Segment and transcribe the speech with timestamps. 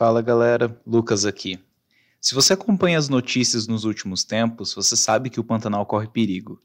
[0.00, 1.58] Fala galera, Lucas aqui.
[2.18, 6.58] Se você acompanha as notícias nos últimos tempos, você sabe que o Pantanal corre perigo.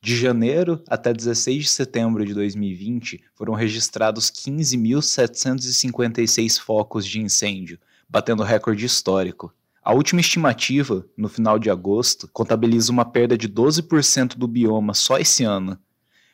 [0.00, 8.44] De janeiro até 16 de setembro de 2020, foram registrados 15.756 focos de incêndio, batendo
[8.44, 9.52] recorde histórico.
[9.82, 15.18] A última estimativa, no final de agosto, contabiliza uma perda de 12% do bioma só
[15.18, 15.76] esse ano.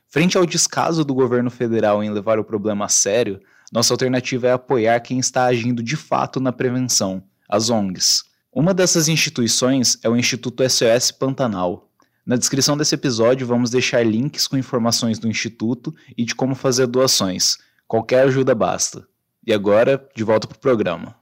[0.07, 3.41] Frente ao descaso do governo federal em levar o problema a sério,
[3.73, 8.25] nossa alternativa é apoiar quem está agindo de fato na prevenção, as ONGs.
[8.53, 11.90] Uma dessas instituições é o Instituto SOS Pantanal.
[12.26, 16.86] Na descrição desse episódio vamos deixar links com informações do Instituto e de como fazer
[16.86, 17.57] doações.
[17.89, 19.08] Qualquer ajuda basta.
[19.45, 21.17] E agora, de volta para o programa.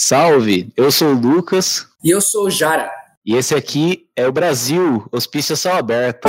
[0.00, 0.72] Salve!
[0.74, 1.86] Eu sou o Lucas.
[2.02, 2.90] E eu sou o Jara.
[3.24, 6.28] E esse aqui é o Brasil, Hospício Céu Aberto.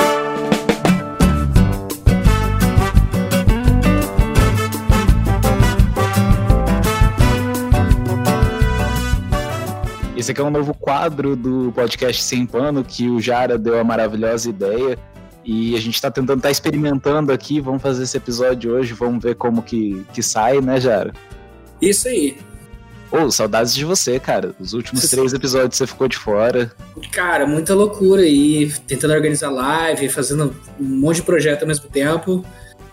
[10.24, 13.84] Esse aqui é um novo quadro do podcast Sem Pano que o Jara deu a
[13.84, 14.98] maravilhosa ideia.
[15.44, 17.60] E a gente está tentando, tá experimentando aqui.
[17.60, 21.12] Vamos fazer esse episódio hoje, vamos ver como que, que sai, né, Jara?
[21.78, 22.38] Isso aí.
[23.12, 24.54] Ô, oh, saudades de você, cara.
[24.58, 26.72] Os últimos três episódios você ficou de fora.
[27.12, 28.72] Cara, muita loucura aí.
[28.86, 32.42] Tentando organizar live, fazendo um monte de projeto ao mesmo tempo.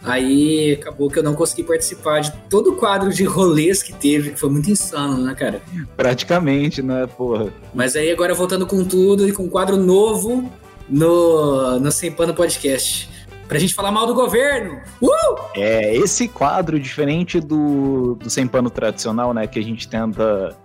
[0.03, 4.31] Aí acabou que eu não consegui participar de todo o quadro de rolês que teve,
[4.31, 5.61] que foi muito insano, né, cara?
[5.95, 7.53] Praticamente, né, porra?
[7.73, 10.51] Mas aí agora voltando com tudo e com um quadro novo
[10.89, 13.09] no, no Sem Pano Podcast.
[13.47, 14.79] Pra gente falar mal do governo.
[15.01, 15.09] Uh!
[15.55, 20.55] É, esse quadro, diferente do, do Sem Pano tradicional, né, que a gente tenta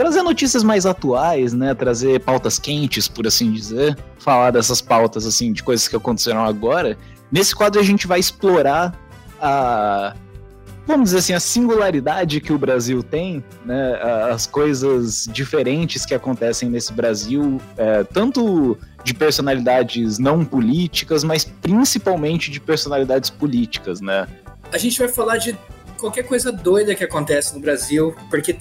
[0.00, 1.74] trazer notícias mais atuais, né?
[1.74, 3.98] Trazer pautas quentes, por assim dizer.
[4.18, 6.96] Falar dessas pautas, assim, de coisas que aconteceram agora.
[7.30, 8.94] Nesse quadro a gente vai explorar
[9.40, 10.14] a
[10.86, 13.94] vamos dizer assim, a singularidade que o Brasil tem, né,
[14.32, 22.50] as coisas diferentes que acontecem nesse Brasil, é, tanto de personalidades não políticas, mas principalmente
[22.50, 24.26] de personalidades políticas, né?
[24.72, 25.56] A gente vai falar de
[25.96, 28.56] qualquer coisa doida que acontece no Brasil, porque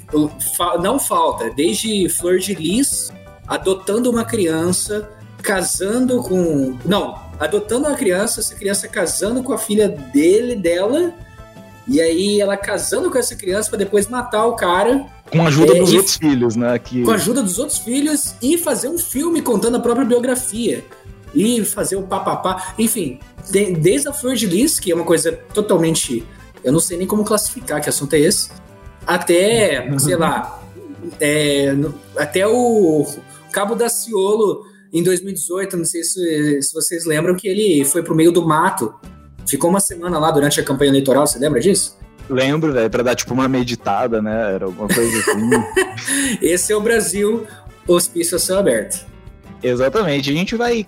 [0.82, 3.12] não falta, desde Flor de Lis
[3.48, 5.10] adotando uma criança,
[5.42, 6.78] casando com.
[6.86, 11.14] Não, adotando uma criança, essa criança casando com a filha dele, dela,
[11.88, 15.08] e aí ela casando com essa criança para depois matar o cara.
[15.32, 16.78] Com a ajuda é, dos outros filhos, né?
[16.78, 17.04] Que...
[17.04, 20.84] Com a ajuda dos outros filhos e fazer um filme contando a própria biografia.
[21.34, 22.74] E fazer o papapá.
[22.78, 26.26] Enfim, de, desde a Flor de Lis, que é uma coisa totalmente.
[26.64, 28.50] Eu não sei nem como classificar que assunto é esse.
[29.08, 30.58] Até, sei lá.
[31.20, 31.74] É,
[32.18, 33.08] até o
[33.54, 38.16] Cabo da Ciolo em 2018, não sei se, se vocês lembram, que ele foi pro
[38.16, 38.94] meio do mato.
[39.48, 41.98] Ficou uma semana lá durante a campanha eleitoral, você lembra disso?
[42.30, 44.54] Lembro, velho, pra dar tipo uma meditada, né?
[44.54, 45.50] Era alguma coisa assim.
[46.42, 47.48] Esse é o Brasil,
[47.88, 49.08] hospício a céu aberto.
[49.62, 50.30] Exatamente.
[50.30, 50.88] A gente vai.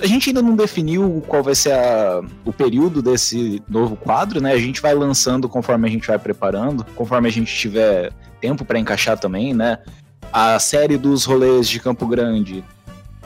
[0.00, 4.52] A gente ainda não definiu qual vai ser a, o período desse novo quadro, né?
[4.52, 8.78] A gente vai lançando conforme a gente vai preparando, conforme a gente tiver tempo para
[8.78, 9.78] encaixar também, né?
[10.32, 12.64] A série dos rolês de Campo Grande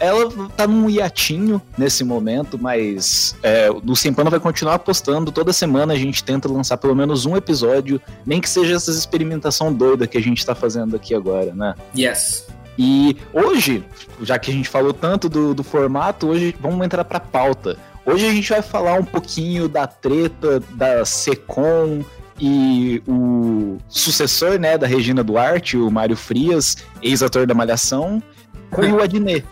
[0.00, 5.32] ela tá num hiatinho nesse momento, mas é, o Sempano vai continuar postando.
[5.32, 9.72] Toda semana a gente tenta lançar pelo menos um episódio, nem que seja essa experimentação
[9.72, 11.74] doida que a gente tá fazendo aqui agora, né?
[11.96, 12.46] Yes.
[12.78, 13.84] E hoje,
[14.22, 17.76] já que a gente falou tanto do, do formato, hoje vamos entrar pra pauta.
[18.06, 22.04] Hoje a gente vai falar um pouquinho da treta da Secom
[22.40, 28.22] e o sucessor, né, da Regina Duarte, o Mário Frias, ex-ator da Malhação,
[28.70, 29.44] com o Adnet.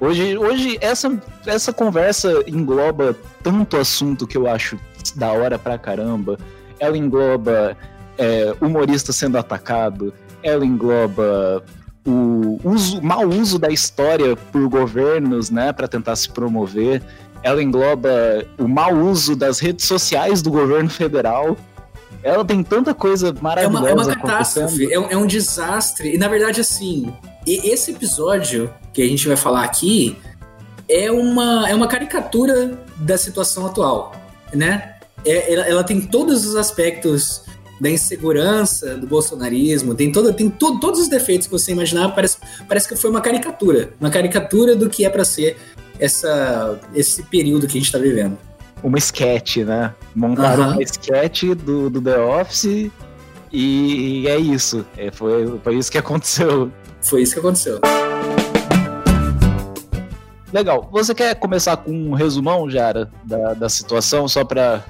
[0.00, 1.12] Hoje, hoje essa,
[1.46, 4.78] essa conversa engloba tanto assunto que eu acho
[5.14, 6.38] da hora pra caramba.
[6.78, 7.76] Ela engloba
[8.16, 11.62] é, humorista sendo atacado, ela engloba
[12.06, 17.02] o uso, mau uso da história por governos, né, para tentar se promover.
[17.42, 18.10] Ela engloba
[18.58, 21.56] o mau uso das redes sociais do governo federal.
[22.22, 23.88] Ela tem tanta coisa maravilhosa.
[23.88, 26.14] É uma, é uma catástrofe, é, é um desastre.
[26.14, 27.12] E na verdade, assim,
[27.46, 30.16] esse episódio que a gente vai falar aqui
[30.88, 34.12] é uma, é uma caricatura da situação atual,
[34.52, 34.96] né?
[35.24, 37.42] É, ela, ela, tem todos os aspectos
[37.80, 42.38] da insegurança, do bolsonarismo, tem, todo, tem to, todos os defeitos que você imaginar, parece,
[42.68, 45.56] parece que foi uma caricatura, uma caricatura do que é para ser
[45.98, 48.36] essa, esse período que a gente está vivendo.
[48.82, 49.94] Uma sketch, né?
[50.14, 50.72] Montaram uhum.
[50.72, 52.90] uma sketch do, do The Office
[53.52, 54.86] e, e é isso.
[54.96, 56.70] É, foi, foi isso que aconteceu.
[57.02, 57.80] Foi isso que aconteceu.
[60.52, 60.88] Legal.
[60.92, 64.84] Você quer começar com um resumão, Jara, da, da situação, só para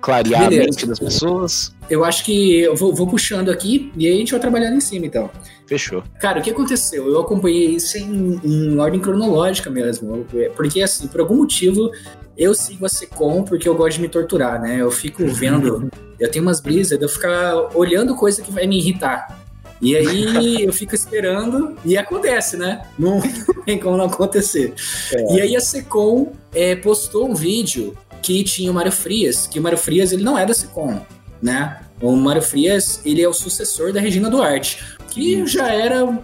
[0.00, 0.62] clarear Beleza.
[0.62, 1.74] a mente das pessoas?
[1.88, 4.80] Eu acho que eu vou, vou, puxando aqui e aí a gente vai trabalhando em
[4.80, 5.30] cima, então.
[5.66, 6.02] Fechou.
[6.20, 7.08] Cara, o que aconteceu?
[7.08, 10.26] Eu acompanhei isso em, em ordem cronológica mesmo.
[10.56, 11.90] Porque, assim, por algum motivo,
[12.36, 14.80] eu sigo a Secom porque eu gosto de me torturar, né?
[14.80, 15.88] Eu fico vendo.
[16.20, 19.43] eu tenho umas brisas de eu ficar olhando coisa que vai me irritar.
[19.80, 22.86] E aí eu fico esperando e acontece, né?
[22.98, 23.20] Não
[23.66, 24.74] tem como não acontecer.
[25.12, 25.34] É.
[25.34, 29.62] E aí a Secom é, postou um vídeo que tinha o Mário Frias, que o
[29.62, 31.00] Mário Frias ele não é da Secom,
[31.42, 31.80] né?
[32.00, 36.18] O Mário Frias, ele é o sucessor da Regina Duarte, que já era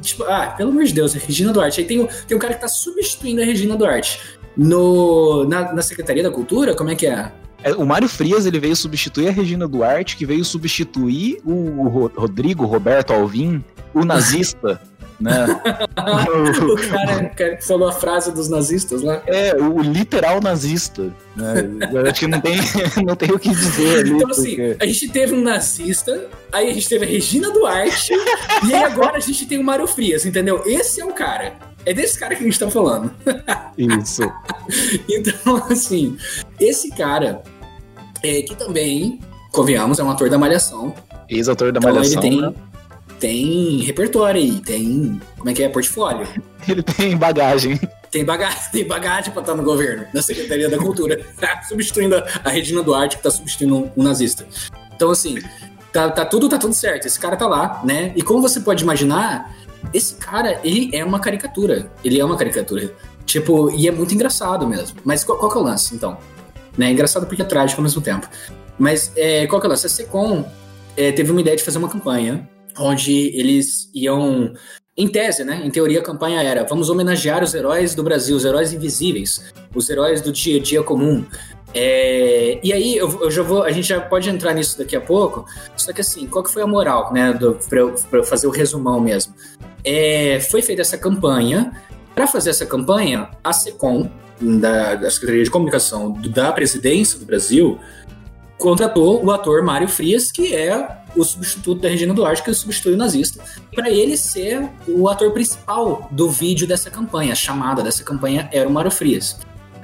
[0.00, 1.80] tipo, ah, pelo amor de Deus, a Regina Duarte.
[1.80, 4.20] Aí tem, tem um cara que tá substituindo a Regina Duarte.
[4.56, 7.30] No, na, na Secretaria da Cultura, como é que é?
[7.62, 12.64] É, o Mário Frias ele veio substituir a Regina Duarte, que veio substituir o Rodrigo
[12.64, 13.62] Roberto Alvim,
[13.94, 14.80] o nazista.
[15.20, 15.44] né?
[15.44, 19.22] o cara, cara que falou a frase dos nazistas lá.
[19.26, 21.12] É, o literal nazista.
[21.36, 21.54] Né?
[22.08, 22.56] Acho que não tem,
[23.04, 24.10] não tem o que dizer ali.
[24.12, 24.62] Então, assim, porque...
[24.62, 28.14] assim, a gente teve um nazista, aí a gente teve a Regina Duarte,
[28.66, 30.62] e aí agora a gente tem o Mário Frias, entendeu?
[30.64, 31.54] Esse é o cara.
[31.86, 33.12] É desse cara que a gente tá falando.
[33.76, 34.22] Isso.
[35.08, 36.16] então, assim,
[36.58, 37.42] esse cara,
[38.22, 39.18] é, que também,
[39.50, 40.94] convenhamos, é um ator da Malhação.
[41.28, 42.22] Ex-ator da então, Malhação.
[42.22, 42.54] Ele tem, né?
[43.18, 45.20] tem repertório aí, tem.
[45.38, 45.68] Como é que é?
[45.68, 46.26] Portfólio.
[46.68, 47.80] Ele tem bagagem.
[48.10, 51.18] Tem bagagem, tem bagagem pra estar no governo, na Secretaria da Cultura,
[51.66, 54.46] substituindo a Regina Duarte, que tá substituindo um nazista.
[54.94, 55.38] Então, assim,
[55.92, 57.06] tá, tá, tudo, tá tudo certo.
[57.06, 58.12] Esse cara tá lá, né?
[58.14, 59.54] E como você pode imaginar,
[59.92, 61.90] esse cara, ele é uma caricatura.
[62.04, 62.92] Ele é uma caricatura.
[63.24, 64.98] Tipo, e é muito engraçado mesmo.
[65.04, 66.18] Mas qual, qual que é o lance, então?
[66.76, 66.90] Né?
[66.90, 68.28] Engraçado porque é trágico ao mesmo tempo.
[68.78, 69.86] Mas é, qual que é o lance?
[69.86, 70.44] A Secom
[70.96, 72.48] é, teve uma ideia de fazer uma campanha
[72.78, 74.52] onde eles iam.
[74.96, 75.62] Em tese, né?
[75.64, 79.88] Em teoria, a campanha era: vamos homenagear os heróis do Brasil, os heróis invisíveis, os
[79.88, 81.24] heróis do dia a dia comum.
[81.72, 85.00] É, e aí eu, eu, já vou, a gente já pode entrar nisso daqui a
[85.00, 85.44] pouco.
[85.76, 87.32] Só que assim, qual que foi a moral, né?
[87.68, 89.34] Para eu fazer o resumão mesmo
[89.84, 91.72] é, foi feita essa campanha.
[92.14, 97.78] Para fazer essa campanha, a SECOM, da, da Secretaria de Comunicação da Presidência do Brasil,
[98.58, 102.96] contratou o ator Mário Frias, que é o substituto da Regina Duarte, que substitui o
[102.96, 103.42] nazista,
[103.74, 107.32] para ele ser o ator principal do vídeo dessa campanha.
[107.32, 109.38] A chamada dessa campanha era o Mário Frias.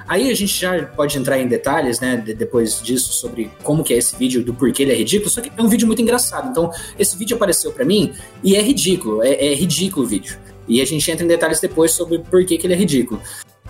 [0.08, 3.92] Aí a gente já pode entrar em detalhes, né, de, depois disso, sobre como que
[3.92, 6.48] é esse vídeo, do porquê ele é ridículo, só que é um vídeo muito engraçado.
[6.48, 8.12] Então, esse vídeo apareceu para mim
[8.42, 10.38] e é ridículo, é, é, ridículo o vídeo.
[10.68, 13.20] E a gente entra em detalhes depois sobre por que, que ele é ridículo.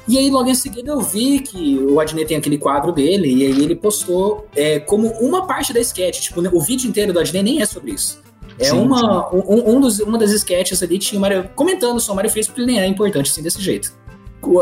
[0.08, 3.44] E aí, logo em seguida, eu vi que o Adnet tem aquele quadro dele, e
[3.44, 6.20] aí ele postou é, como uma parte da sketch.
[6.20, 8.20] Tipo, o vídeo inteiro do Adnet nem é sobre isso.
[8.58, 9.34] É sim, uma.
[9.34, 12.46] Um, um, dos, uma das sketches ali tinha o Mario comentando sobre o Mario Frias,
[12.46, 13.92] porque ele nem é importante assim desse jeito.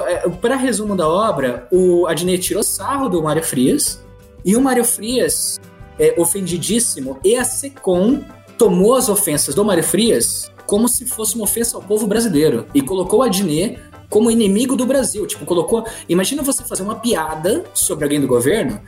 [0.06, 4.02] É, Para resumo da obra, o Adnet tirou sarro do Mário Frias
[4.44, 5.60] e o Mário Frias,
[5.98, 8.22] é, ofendidíssimo, e a Secom
[8.58, 12.80] tomou as ofensas do Mário Frias como se fosse uma ofensa ao povo brasileiro e
[12.80, 13.78] colocou o Adnet
[14.08, 15.26] como inimigo do Brasil.
[15.26, 15.84] Tipo, colocou.
[16.08, 18.80] Imagina você fazer uma piada sobre alguém do governo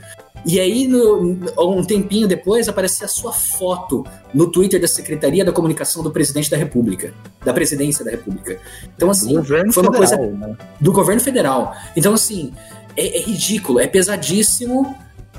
[0.45, 5.51] e aí, no, um tempinho depois, aparecia a sua foto no Twitter da Secretaria da
[5.51, 7.13] Comunicação do Presidente da República,
[7.43, 8.59] da Presidência da República.
[8.95, 10.57] Então, assim, do governo foi uma federal, coisa né?
[10.79, 11.75] do governo federal.
[11.95, 12.53] Então, assim,
[12.95, 14.95] é, é ridículo, é pesadíssimo.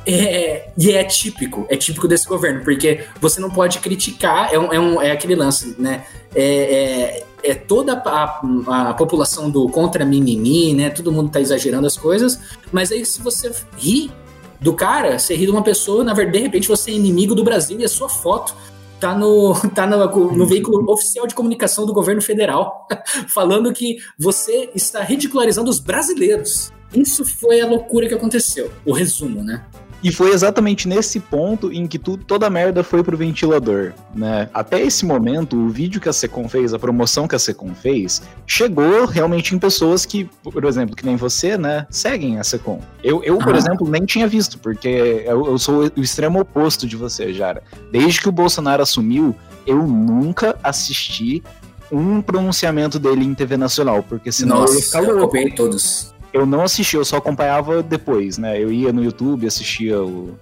[0.07, 4.73] É, e é típico, é típico desse governo, porque você não pode criticar, é, um,
[4.73, 6.05] é, um, é aquele lance, né?
[6.35, 10.89] É, é, é toda a, a, população do contra mimimi, né?
[10.89, 12.41] Todo mundo tá exagerando as coisas,
[12.73, 14.11] mas aí se você ri
[14.61, 17.45] do cara, você ri de uma pessoa, na verdade, de repente você é inimigo do
[17.45, 18.55] Brasil e a sua foto
[18.99, 22.87] tá no, tá no, no veículo oficial de comunicação do governo federal,
[23.29, 26.73] falando que você está ridicularizando os brasileiros.
[26.95, 28.71] Isso foi a loucura que aconteceu.
[28.85, 29.65] O resumo, né?
[30.03, 34.49] E foi exatamente nesse ponto em que tudo, toda a merda foi pro ventilador, né?
[34.55, 38.23] Até esse momento, o vídeo que a Secom fez, a promoção que a Secom fez,
[38.47, 42.81] chegou realmente em pessoas que, por exemplo, que nem você, né, seguem a Secom.
[43.03, 46.97] Eu, eu por exemplo, nem tinha visto, porque eu, eu sou o extremo oposto de
[46.97, 47.63] você, Jara.
[47.91, 49.35] Desde que o Bolsonaro assumiu,
[49.67, 51.43] eu nunca assisti
[51.91, 55.19] um pronunciamento dele em TV nacional, porque senão Nossa, eu.
[55.19, 58.63] Eu todos eu não assisti, eu só acompanhava depois, né?
[58.63, 59.97] Eu ia no YouTube, assistia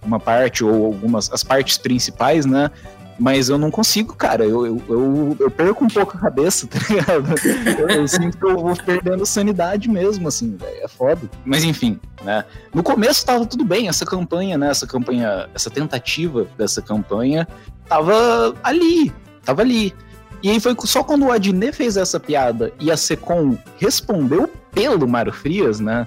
[0.04, 2.70] uma parte ou algumas as partes principais, né?
[3.18, 4.44] Mas eu não consigo, cara.
[4.44, 7.34] Eu, eu, eu, eu perco um pouco a cabeça, tá ligado?
[7.80, 10.84] Eu, eu, sinto que eu vou perdendo sanidade mesmo, assim, velho.
[10.84, 11.22] É foda.
[11.44, 12.44] Mas enfim, né?
[12.74, 14.68] No começo tava tudo bem, essa campanha, né?
[14.68, 17.48] Essa campanha, essa tentativa dessa campanha
[17.88, 19.12] tava ali,
[19.44, 19.94] tava ali.
[20.42, 25.08] E aí foi só quando o Adnet fez essa piada e a Secom respondeu pelo
[25.08, 26.06] Mário Frias, né?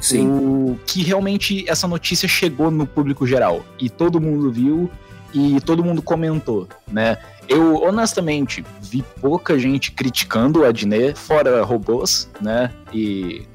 [0.00, 0.28] Sim.
[0.28, 4.90] O, que realmente essa notícia chegou no público geral e todo mundo viu
[5.32, 7.18] e todo mundo comentou, né?
[7.48, 12.72] Eu honestamente vi pouca gente criticando o Adnet, fora robôs, né?
[12.92, 13.46] E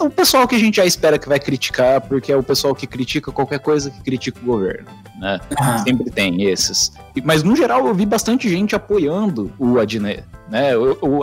[0.00, 2.86] o pessoal que a gente já espera que vai criticar, porque é o pessoal que
[2.86, 4.86] critica qualquer coisa que critica o governo,
[5.18, 5.40] né?
[5.56, 5.78] Ah.
[5.78, 6.92] Sempre tem esses.
[7.22, 10.70] Mas no geral eu vi bastante gente apoiando o Adnet, né?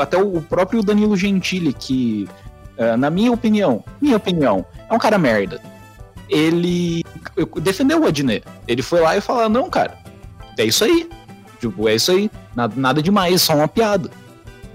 [0.01, 2.27] até o próprio Danilo Gentili, que,
[2.77, 5.61] uh, na minha opinião, minha opinião, é um cara merda.
[6.29, 7.03] Ele
[7.61, 8.45] defendeu o Adnet.
[8.67, 9.97] Ele foi lá e falou: não, cara,
[10.57, 11.09] é isso aí.
[11.59, 12.31] Tipo, é isso aí.
[12.55, 14.09] Nada, nada demais, só uma piada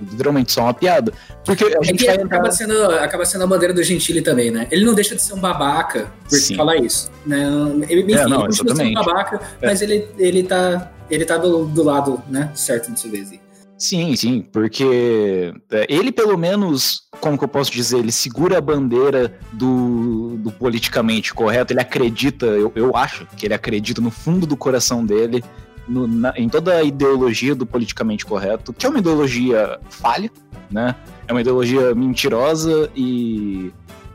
[0.00, 1.12] literalmente só uma piada.
[1.44, 2.38] Porque a gente é vai entrar...
[2.38, 4.66] acaba, sendo, acaba sendo a bandeira do Gentili também, né?
[4.70, 6.56] Ele não deixa de ser um babaca por Sim.
[6.56, 7.10] falar isso.
[7.24, 7.46] Né?
[7.88, 9.66] Ele, enfim, é, não, ele continua sendo um babaca, é.
[9.66, 12.50] mas ele, ele tá, ele tá do, do lado, né?
[12.54, 13.40] Certo nesse vez aí.
[13.78, 18.60] Sim, sim, porque é, ele pelo menos, como que eu posso dizer, ele segura a
[18.60, 24.46] bandeira do, do politicamente correto, ele acredita, eu, eu acho que ele acredita no fundo
[24.46, 25.44] do coração dele
[25.88, 30.30] no, na, em toda a ideologia do politicamente correto, que é uma ideologia falha,
[30.70, 30.94] né?
[31.26, 33.72] É uma ideologia mentirosa e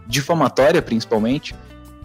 [0.07, 1.55] difamatória, principalmente,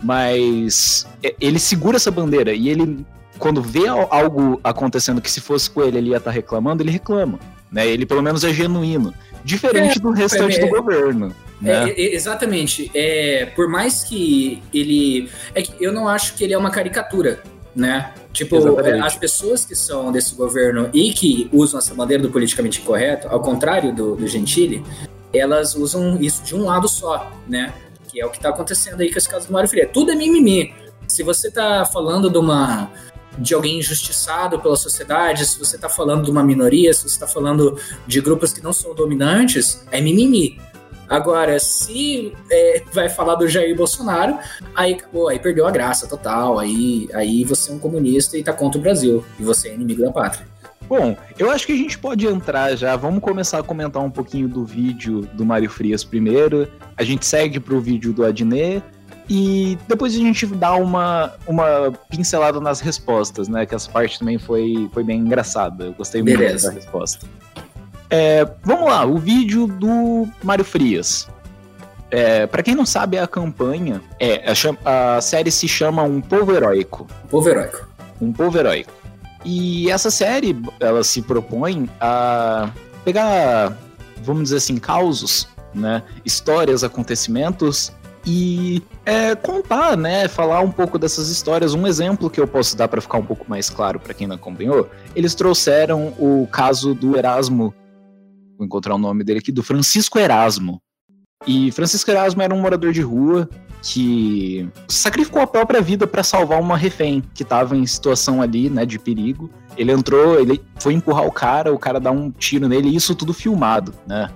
[0.02, 3.04] mas é, ele segura essa bandeira e ele,
[3.38, 6.90] quando vê algo acontecendo que se fosse com ele ele ia estar tá reclamando, ele
[6.90, 7.38] reclama,
[7.70, 7.86] né?
[7.86, 9.12] Ele pelo menos é genuíno,
[9.44, 11.34] diferente é, do restante é, do governo.
[11.60, 11.90] Né?
[11.90, 12.90] É, exatamente.
[12.94, 15.30] É, por mais que ele.
[15.54, 17.42] É que eu não acho que ele é uma caricatura,
[17.76, 18.14] né?
[18.32, 19.06] Tipo, Exatamente.
[19.06, 23.40] as pessoas que são desse governo e que usam essa bandeira do politicamente correto, ao
[23.40, 24.82] contrário do, do Gentili,
[25.32, 27.74] elas usam isso de um lado só, né?
[28.08, 29.90] Que é o que tá acontecendo aí com esse caso do Mário Freire.
[29.92, 30.74] Tudo é mimimi.
[31.06, 32.90] Se você tá falando de uma
[33.38, 37.26] de alguém injustiçado pela sociedade, se você está falando de uma minoria, se você está
[37.26, 40.58] falando de grupos que não são dominantes, é mimimi.
[41.08, 44.38] Agora, se é, vai falar do Jair Bolsonaro,
[44.74, 46.58] aí acabou, aí perdeu a graça total.
[46.58, 49.24] Aí, aí você é um comunista e tá contra o Brasil.
[49.38, 50.46] E você é inimigo da pátria.
[50.88, 52.94] Bom, eu acho que a gente pode entrar já.
[52.94, 56.68] Vamos começar a comentar um pouquinho do vídeo do Mário Frias primeiro.
[56.96, 58.82] A gente segue pro vídeo do Adnet.
[59.28, 63.66] E depois a gente dá uma, uma pincelada nas respostas, né?
[63.66, 65.86] Que essa parte também foi, foi bem engraçada.
[65.86, 66.68] Eu gostei muito Beleza.
[66.68, 67.26] da resposta.
[68.08, 71.28] É, vamos lá, o vídeo do Mário Frias.
[72.10, 74.44] É, para quem não sabe, a campanha é
[74.84, 77.06] a, a, série se chama Um Povo Heróico.
[77.28, 77.88] Povo Heróico.
[78.20, 78.92] Um Povo Heróico.
[79.44, 82.70] E essa série, ela se propõe a
[83.04, 83.76] pegar,
[84.22, 87.92] vamos dizer assim, causos, né, histórias, acontecimentos
[88.24, 91.74] e é, contar, né, falar um pouco dessas histórias.
[91.74, 94.36] Um exemplo que eu posso dar para ficar um pouco mais claro para quem não
[94.36, 97.72] acompanhou, eles trouxeram o caso do Erasmo
[98.56, 100.80] vou encontrar o nome dele aqui, do Francisco Erasmo.
[101.46, 103.48] E Francisco Erasmo era um morador de rua
[103.82, 108.84] que sacrificou a própria vida para salvar uma refém que estava em situação ali, né,
[108.84, 109.50] de perigo.
[109.76, 113.14] Ele entrou, ele foi empurrar o cara, o cara dá um tiro nele, e isso
[113.14, 114.30] tudo filmado, né?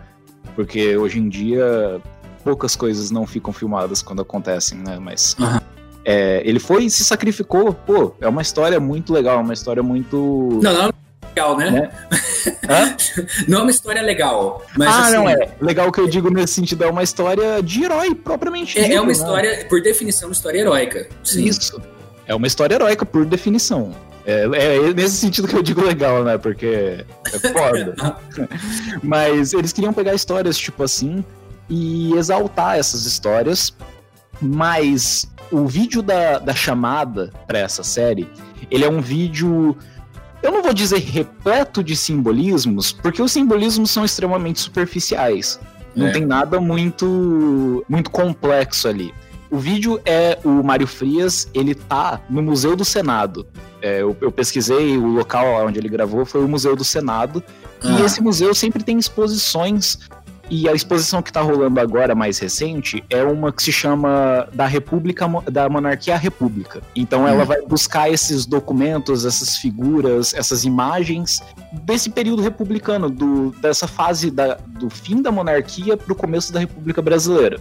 [0.55, 2.00] Porque hoje em dia
[2.45, 4.99] poucas coisas não ficam filmadas quando acontecem, né?
[4.99, 5.37] Mas
[6.05, 7.73] é, ele foi e se sacrificou.
[7.73, 10.61] Pô, é uma história muito legal, é uma história muito.
[10.62, 10.93] Não, não,
[11.29, 11.71] legal, né?
[11.71, 11.91] né?
[13.49, 14.65] não é uma história legal.
[14.77, 15.50] Mas, ah, assim, não é.
[15.61, 18.79] Legal que eu digo nesse sentido, é uma história de herói propriamente.
[18.79, 19.12] É, é uma né?
[19.12, 21.09] história, por definição, uma história heróica.
[21.23, 21.45] Sim.
[21.45, 21.81] Isso.
[22.27, 23.95] É uma história heróica por definição.
[24.27, 26.39] É, é, nesse sentido que eu digo legal, né?
[26.39, 27.95] Porque é foda.
[29.03, 31.25] Mas eles queriam pegar histórias tipo assim
[31.69, 33.75] e exaltar essas histórias.
[34.41, 38.29] Mas o vídeo da, da chamada para essa série,
[38.71, 39.77] ele é um vídeo
[40.42, 45.61] eu não vou dizer repleto de simbolismos, porque os simbolismos são extremamente superficiais.
[45.94, 46.12] Não é.
[46.12, 49.12] tem nada muito, muito complexo ali.
[49.50, 53.47] O vídeo é o Mário Frias, ele tá no Museu do Senado.
[53.82, 57.42] É, eu, eu, pesquisei, o local onde ele gravou foi o Museu do Senado.
[57.82, 57.99] Ah.
[57.99, 59.99] E esse museu sempre tem exposições
[60.50, 64.66] e a exposição que está rolando agora, mais recente, é uma que se chama da
[64.66, 66.83] República, da Monarquia à República.
[66.95, 67.47] Então ela hum.
[67.47, 71.40] vai buscar esses documentos, essas figuras, essas imagens
[71.85, 76.59] desse período republicano, do, dessa fase da, do fim da monarquia para o começo da
[76.59, 77.61] República Brasileira.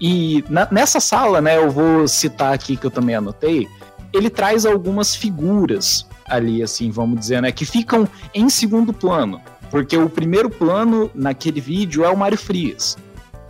[0.00, 3.66] E na, nessa sala, né, eu vou citar aqui que eu também anotei,
[4.12, 9.40] ele traz algumas figuras ali, assim, vamos dizer, né, que ficam em segundo plano.
[9.74, 12.96] Porque o primeiro plano naquele vídeo é o Mário Frias.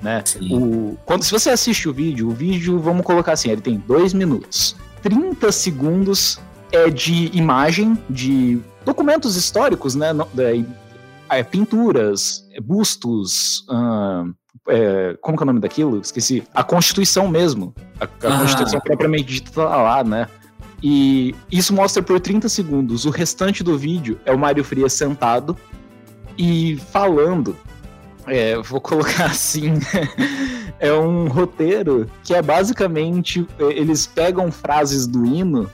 [0.00, 0.24] Né?
[0.50, 4.14] O, quando, se você assiste o vídeo, o vídeo, vamos colocar assim, ele tem dois
[4.14, 4.74] minutos.
[5.02, 6.40] 30 segundos
[6.72, 10.12] é de imagem, de documentos históricos, né?
[11.28, 13.66] É, pinturas, bustos,
[14.66, 16.00] é, como que é o nome daquilo?
[16.00, 16.42] Esqueci.
[16.54, 17.74] A Constituição mesmo.
[18.00, 18.38] A, a ah.
[18.40, 20.26] Constituição propriamente dita tá lá, né?
[20.82, 23.04] E isso mostra por 30 segundos.
[23.04, 25.54] O restante do vídeo é o Mário Frias sentado
[26.38, 27.56] e falando.
[28.26, 29.74] É, vou colocar assim.
[30.80, 33.46] é um roteiro que é basicamente.
[33.58, 35.70] Eles pegam frases do hino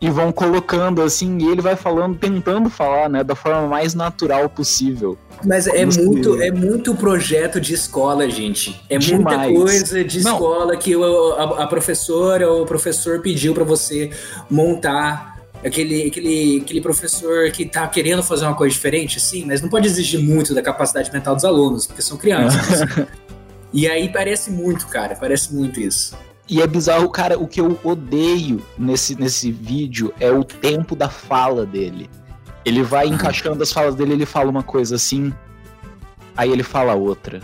[0.00, 4.50] e vão colocando assim, e ele vai falando, tentando falar, né, da forma mais natural
[4.50, 5.16] possível.
[5.42, 8.82] Mas é muito, é muito projeto de escola, gente.
[8.90, 9.50] É Demais.
[9.50, 10.32] muita coisa de Não.
[10.32, 14.10] escola que a, a professora ou o professor pediu para você
[14.50, 15.33] montar
[15.64, 19.86] aquele, aquele, aquele professor que tá querendo fazer uma coisa diferente, sim, mas não pode
[19.86, 22.80] exigir muito da capacidade mental dos alunos, porque são crianças.
[23.72, 26.16] e aí parece muito, cara, parece muito isso.
[26.48, 31.08] E é bizarro, cara, o que eu odeio nesse, nesse vídeo é o tempo da
[31.08, 32.10] fala dele.
[32.64, 35.32] Ele vai encaixando as falas dele, ele fala uma coisa assim,
[36.36, 37.40] aí ele fala outra.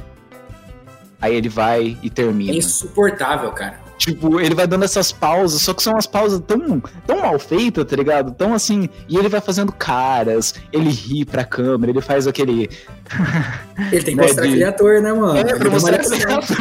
[1.20, 2.52] Aí ele vai e termina.
[2.52, 3.89] É insuportável, cara.
[4.00, 7.84] Tipo, ele vai dando essas pausas, só que são umas pausas tão, tão mal feitas,
[7.84, 8.32] tá ligado?
[8.32, 8.88] Tão assim.
[9.06, 12.70] E ele vai fazendo caras, ele ri pra câmera, ele faz aquele.
[13.92, 14.48] Ele tem que mostrar de...
[14.48, 15.38] aquele ator, né, mano?
[15.38, 16.56] É, pra mostrar aquele ator.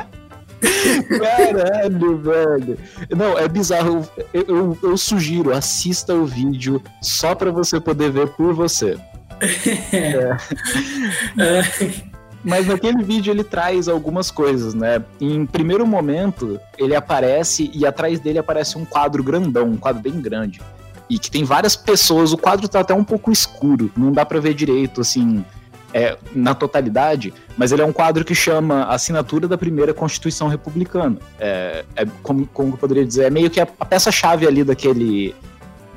[1.20, 2.78] Caralho, velho.
[3.16, 4.08] Não, é bizarro.
[4.32, 8.98] Eu, eu, eu, sugiro, assista o vídeo só pra você poder ver por você.
[9.92, 10.36] É.
[12.42, 15.02] Mas naquele vídeo ele traz algumas coisas, né?
[15.20, 20.20] Em primeiro momento, ele aparece e atrás dele aparece um quadro grandão, um quadro bem
[20.20, 20.60] grande.
[21.08, 24.40] E que tem várias pessoas, o quadro tá até um pouco escuro, não dá para
[24.40, 25.44] ver direito, assim,
[25.92, 31.18] é, na totalidade, mas ele é um quadro que chama Assinatura da Primeira Constituição Republicana.
[31.38, 35.34] É, é como, como eu poderia dizer, é meio que a, a peça-chave ali daquele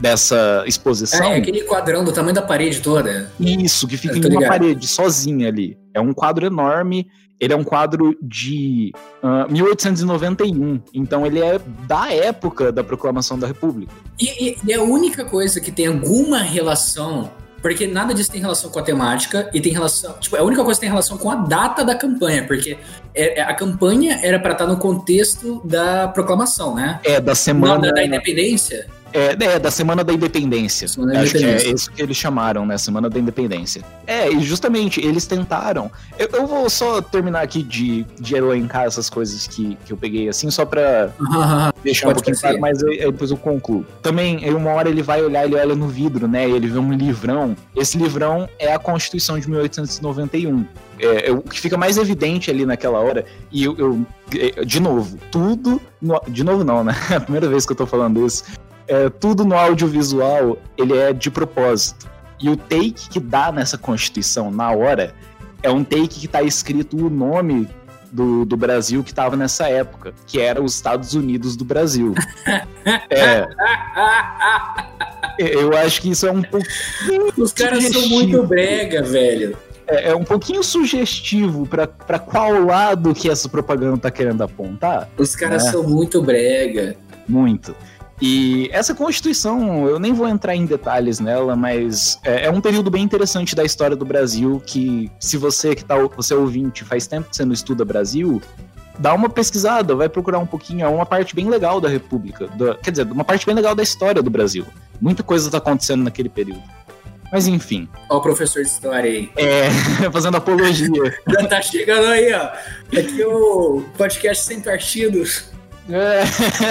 [0.03, 1.31] dessa exposição.
[1.31, 3.31] É, aquele quadrão do tamanho da parede toda.
[3.39, 4.49] Isso, que fica em uma ligado.
[4.49, 5.77] parede, sozinha ali.
[5.93, 7.07] É um quadro enorme.
[7.39, 8.93] Ele é um quadro de
[9.23, 13.91] uh, 1891, então ele é da época da proclamação da República.
[14.19, 17.31] E, e, e a única coisa que tem alguma relação
[17.61, 20.17] porque nada disso tem relação com a temática e tem relação.
[20.19, 22.77] Tipo, a única coisa que tem relação com a data da campanha, porque
[23.15, 26.99] é, é a campanha era para estar no contexto da proclamação, né?
[27.05, 27.79] É, da semana.
[27.79, 28.85] da, da independência.
[29.13, 30.87] É, é, da Semana da Independência.
[30.87, 31.65] Semana Acho Independência.
[31.65, 32.77] que é isso que eles chamaram, né?
[32.79, 33.83] Semana da Independência.
[34.07, 35.91] É, e justamente eles tentaram.
[36.17, 40.27] Eu, eu vou só terminar aqui de, de elencar essas coisas que, que eu peguei,
[40.27, 41.11] assim, só pra
[41.83, 43.85] deixar um pouquinho claro, mas aí, depois eu concluo.
[44.01, 46.49] Também, uma hora ele vai olhar, ele olha no vidro, né?
[46.49, 47.55] E ele vê um livrão.
[47.75, 50.65] Esse livrão é a Constituição de 1891.
[50.99, 54.79] É, é, o que fica mais evidente ali naquela hora, e eu, eu é, de
[54.79, 55.79] novo, tudo.
[56.01, 56.93] No, de novo, não, né?
[57.11, 58.43] É a primeira vez que eu tô falando isso
[58.87, 62.09] é, tudo no audiovisual ele é de propósito.
[62.39, 65.13] E o take que dá nessa Constituição na hora
[65.61, 67.69] é um take que está escrito o nome
[68.11, 72.13] do, do Brasil que estava nessa época, que era os Estados Unidos do Brasil.
[73.09, 73.47] é.
[75.39, 76.65] Eu acho que isso é um pouco.
[77.37, 79.57] Os caras são muito brega, velho.
[79.87, 85.09] É, é, um pouquinho sugestivo para qual lado que essa propaganda tá querendo apontar.
[85.17, 85.71] Os caras né?
[85.71, 86.95] são muito brega.
[87.27, 87.75] Muito.
[88.25, 92.89] E essa Constituição, eu nem vou entrar em detalhes nela, mas é, é, um período
[92.89, 97.05] bem interessante da história do Brasil que, se você que tá, você é ouvinte, faz
[97.05, 98.41] tempo que você não estuda Brasil,
[98.97, 102.75] dá uma pesquisada, vai procurar um pouquinho, é uma parte bem legal da República, da,
[102.75, 104.65] quer dizer, uma parte bem legal da história do Brasil.
[105.01, 106.63] Muita coisa está acontecendo naquele período.
[107.29, 107.89] Mas enfim.
[108.09, 109.29] Olha o professor de história aí.
[109.35, 109.69] É,
[110.13, 111.19] fazendo apologia.
[111.27, 112.51] Já tá chegando aí, ó.
[112.97, 115.51] Aqui o podcast sem partidos.
[115.89, 116.23] É.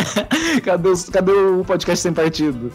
[0.62, 2.72] cadê, os, cadê o podcast sem partido?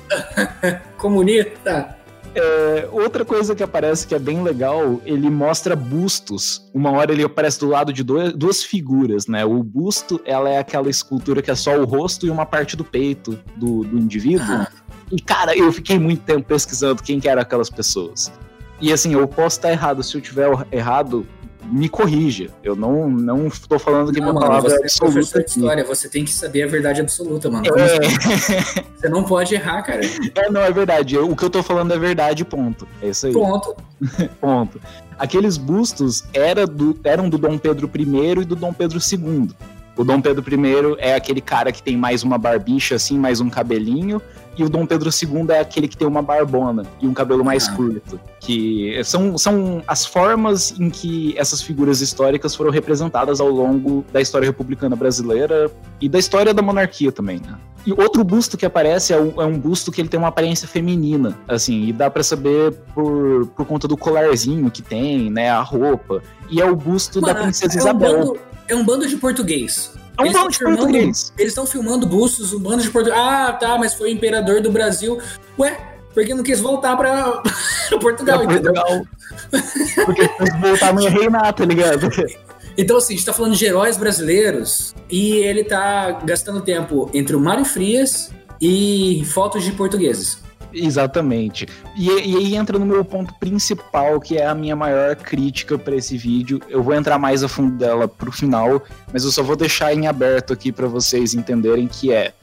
[0.97, 1.97] Comunista.
[2.35, 6.69] É, outra coisa que aparece que é bem legal, ele mostra bustos.
[6.71, 9.43] Uma hora ele aparece do lado de dois, duas figuras, né?
[9.43, 12.83] O busto, ela é aquela escultura que é só o rosto e uma parte do
[12.83, 14.45] peito do, do indivíduo.
[14.45, 14.67] Ah.
[15.11, 18.31] E, cara, eu fiquei muito tempo pesquisando quem que eram aquelas pessoas.
[18.79, 20.03] E assim, eu posso estar errado.
[20.03, 21.25] Se eu tiver errado,
[21.67, 22.49] me corrija.
[22.63, 25.39] Eu não, não tô falando que não, minha palavra é absoluta.
[25.39, 27.65] É história, você tem que saber a verdade absoluta, mano.
[27.77, 27.83] É...
[27.83, 28.83] Assim?
[28.95, 30.01] Você não pode errar, cara.
[30.35, 31.17] É, não, é verdade.
[31.17, 32.87] O que eu tô falando é verdade, ponto.
[33.01, 33.33] É isso aí.
[33.33, 33.75] Ponto.
[34.41, 34.81] ponto.
[35.19, 39.49] Aqueles bustos era do, eram do Dom Pedro I e do Dom Pedro II.
[39.95, 43.49] O Dom Pedro I é aquele cara que tem mais uma barbicha, assim, mais um
[43.49, 44.21] cabelinho,
[44.57, 47.67] e o Dom Pedro II é aquele que tem uma barbona e um cabelo mais
[47.67, 47.73] ah.
[47.73, 48.19] curto.
[48.39, 54.19] Que são, são as formas em que essas figuras históricas foram representadas ao longo da
[54.19, 55.69] história republicana brasileira
[56.01, 57.57] e da história da monarquia também, né?
[57.85, 60.67] E outro busto que aparece é um, é um busto que ele tem uma aparência
[60.67, 65.61] feminina, assim, e dá para saber por, por conta do colarzinho que tem, né, a
[65.61, 66.21] roupa.
[66.49, 68.11] E é o busto Mano, da princesa é Isabel.
[68.11, 69.93] Um bando, é um bando de português.
[70.19, 71.33] Um eles de filmando, português.
[71.37, 73.19] Eles estão filmando bustos, um bando de português.
[73.19, 75.19] Ah, tá, mas foi o imperador do Brasil.
[75.59, 75.77] Ué,
[76.13, 77.43] porque não quis voltar pra
[78.01, 79.05] Portugal, pra Portugal.
[80.05, 82.09] Porque quis voltar no reinar, tá ligado?
[82.79, 87.35] Então, assim, a gente tá falando de heróis brasileiros e ele tá gastando tempo entre
[87.35, 88.29] o Mário Frias
[88.61, 90.37] e fotos de portugueses.
[90.73, 91.67] Exatamente.
[91.95, 95.95] E, e aí entra no meu ponto principal, que é a minha maior crítica para
[95.95, 96.59] esse vídeo.
[96.69, 100.07] Eu vou entrar mais a fundo dela pro final, mas eu só vou deixar em
[100.07, 102.33] aberto aqui para vocês entenderem que é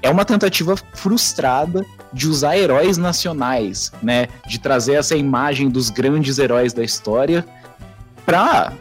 [0.00, 6.38] é uma tentativa frustrada de usar heróis nacionais, né, de trazer essa imagem dos grandes
[6.38, 7.44] heróis da história
[8.24, 8.72] para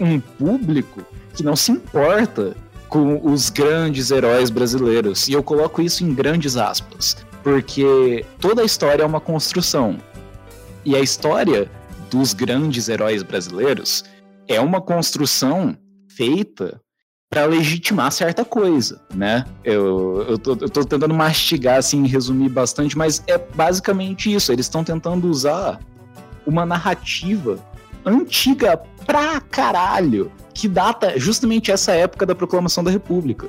[0.00, 2.56] um público que não se importa
[2.88, 5.28] com os grandes heróis brasileiros.
[5.28, 7.16] E eu coloco isso em grandes aspas.
[7.42, 9.98] Porque toda a história é uma construção.
[10.84, 11.70] E a história
[12.10, 14.04] dos grandes heróis brasileiros
[14.48, 15.76] é uma construção
[16.08, 16.80] feita
[17.30, 19.44] para legitimar certa coisa, né?
[19.62, 24.52] Eu, eu, tô, eu tô tentando mastigar, assim, resumir bastante, mas é basicamente isso.
[24.52, 25.78] Eles estão tentando usar
[26.44, 27.58] uma narrativa
[28.04, 28.76] antiga
[29.06, 33.48] pra caralho, que data justamente essa época da proclamação da República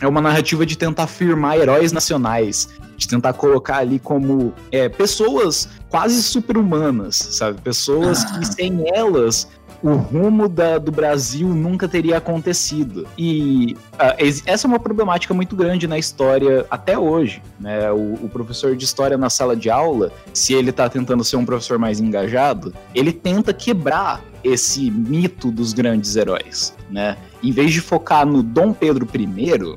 [0.00, 5.68] é uma narrativa de tentar afirmar heróis nacionais, de tentar colocar ali como é, pessoas
[5.88, 7.60] quase super-humanas, sabe?
[7.62, 8.38] Pessoas ah.
[8.38, 9.48] que sem elas
[9.82, 13.06] o rumo da, do Brasil nunca teria acontecido.
[13.16, 17.40] E uh, essa é uma problemática muito grande na história até hoje.
[17.60, 17.90] Né?
[17.92, 21.44] O, o, professor de história na sala de aula, se ele está tentando ser um
[21.44, 26.74] professor mais engajado, ele tenta quebrar esse mito dos grandes heróis.
[26.90, 27.16] Né?
[27.42, 29.76] Em vez de focar no Dom Pedro I,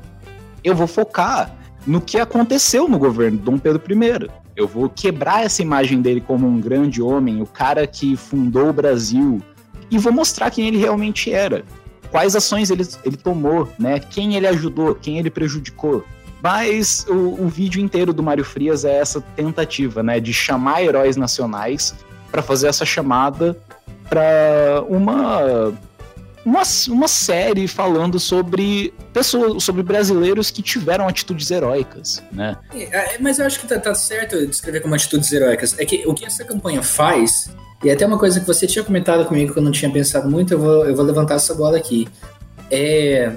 [0.64, 4.30] eu vou focar no que aconteceu no governo Dom Pedro I.
[4.54, 8.72] Eu vou quebrar essa imagem dele como um grande homem, o cara que fundou o
[8.72, 9.40] Brasil,
[9.90, 11.64] e vou mostrar quem ele realmente era.
[12.10, 13.98] Quais ações ele, ele tomou, né?
[13.98, 16.04] Quem ele ajudou, quem ele prejudicou.
[16.42, 20.20] Mas o, o vídeo inteiro do Mário Frias é essa tentativa, né?
[20.20, 21.94] De chamar heróis nacionais
[22.30, 23.56] para fazer essa chamada
[24.08, 25.72] para uma
[26.44, 32.56] uma, uma série falando sobre pessoas, sobre brasileiros que tiveram atitudes heróicas, né?
[32.74, 35.78] É, é, mas eu acho que tá, tá certo descrever como atitudes heróicas.
[35.78, 37.50] É que o que essa campanha faz,
[37.84, 40.54] e até uma coisa que você tinha comentado comigo que eu não tinha pensado muito,
[40.54, 42.08] eu vou, eu vou levantar essa bola aqui.
[42.70, 43.32] É.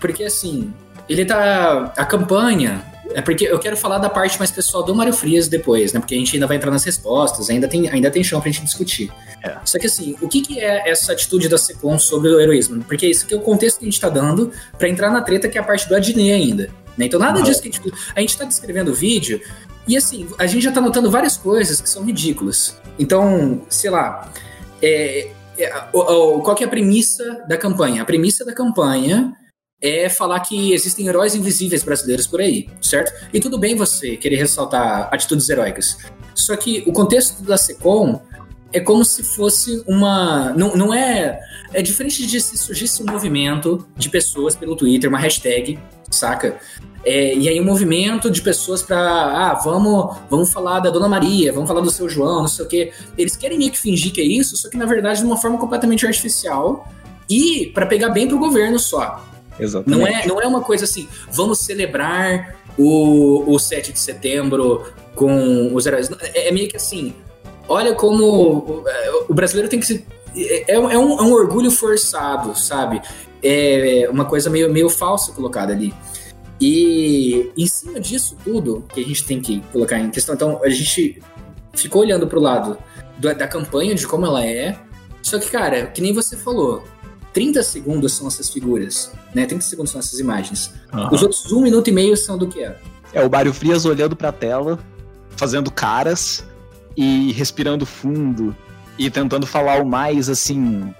[0.00, 0.72] Porque assim,
[1.08, 1.92] ele tá.
[1.96, 5.92] A campanha é porque eu quero falar da parte mais pessoal do Mário Frias depois,
[5.92, 6.00] né?
[6.00, 8.64] Porque a gente ainda vai entrar nas respostas, ainda tem, ainda tem chão pra gente
[8.64, 9.10] discutir.
[9.42, 9.56] É.
[9.64, 12.82] Só que assim, o que, que é essa atitude da Secom sobre o heroísmo?
[12.84, 15.48] Porque isso aqui é o contexto que a gente tá dando para entrar na treta
[15.48, 16.70] que é a parte do Adnei ainda.
[16.96, 17.06] Né?
[17.06, 17.92] Então nada disso que a gente.
[18.14, 19.40] A gente tá descrevendo o vídeo
[19.86, 22.80] e assim, a gente já tá notando várias coisas que são ridículas.
[22.98, 24.32] Então, sei lá.
[24.80, 28.02] É, é, qual que é a premissa da campanha?
[28.02, 29.36] A premissa da campanha
[29.82, 33.12] é falar que existem heróis invisíveis brasileiros por aí, certo?
[33.32, 35.98] E tudo bem você querer ressaltar atitudes heróicas.
[36.34, 38.20] Só que o contexto da SECOM
[38.72, 40.52] é como se fosse uma.
[40.56, 41.40] Não, não é.
[41.72, 45.78] É diferente de se surgisse um movimento de pessoas pelo Twitter, uma hashtag,
[46.10, 46.58] saca?
[47.04, 51.52] É, e aí um movimento de pessoas para ah, vamos, vamos falar da Dona Maria,
[51.52, 52.92] vamos falar do seu João, não sei o quê.
[53.18, 55.58] Eles querem meio que fingir que é isso, só que na verdade de uma forma
[55.58, 56.86] completamente artificial
[57.28, 59.31] e para pegar bem pro governo só.
[59.62, 60.00] Exatamente.
[60.00, 65.74] Não é, não é uma coisa assim, vamos celebrar o, o 7 de setembro com
[65.74, 66.10] os heróis.
[66.20, 67.14] É, é meio que assim,
[67.68, 68.84] olha como o,
[69.28, 70.06] o brasileiro tem que se.
[70.34, 73.00] É, é, um, é um orgulho forçado, sabe?
[73.42, 75.92] É uma coisa meio, meio falsa colocada ali.
[76.60, 80.68] E em cima disso tudo, que a gente tem que colocar em questão, então a
[80.68, 81.20] gente
[81.74, 82.78] ficou olhando pro lado
[83.18, 84.78] da, da campanha, de como ela é.
[85.22, 86.84] Só que, cara, que nem você falou,
[87.32, 89.46] 30 segundos são essas figuras, né?
[89.46, 90.72] 30 segundos são essas imagens.
[90.92, 91.08] Uhum.
[91.12, 92.78] Os outros um minuto e meio são do que é?
[93.12, 94.78] É o Mário Frias olhando pra tela,
[95.36, 96.44] fazendo caras
[96.96, 98.54] e respirando fundo
[98.98, 100.94] e tentando falar o mais, assim,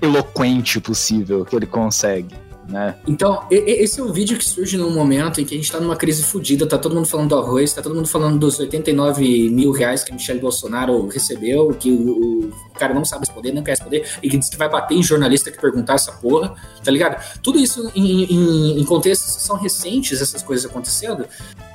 [0.00, 2.34] eloquente possível que ele consegue.
[2.68, 2.96] Né?
[3.06, 5.96] Então, esse é um vídeo que surge num momento em que a gente tá numa
[5.96, 9.72] crise fodida, tá todo mundo falando do arroz, tá todo mundo falando dos 89 mil
[9.72, 14.06] reais que Michele Bolsonaro recebeu, que o, o cara não sabe responder, não quer responder,
[14.22, 16.54] e que diz que vai bater em jornalista que perguntar essa porra,
[16.84, 17.22] tá ligado?
[17.42, 21.26] Tudo isso em, em, em contextos que são recentes, essas coisas acontecendo,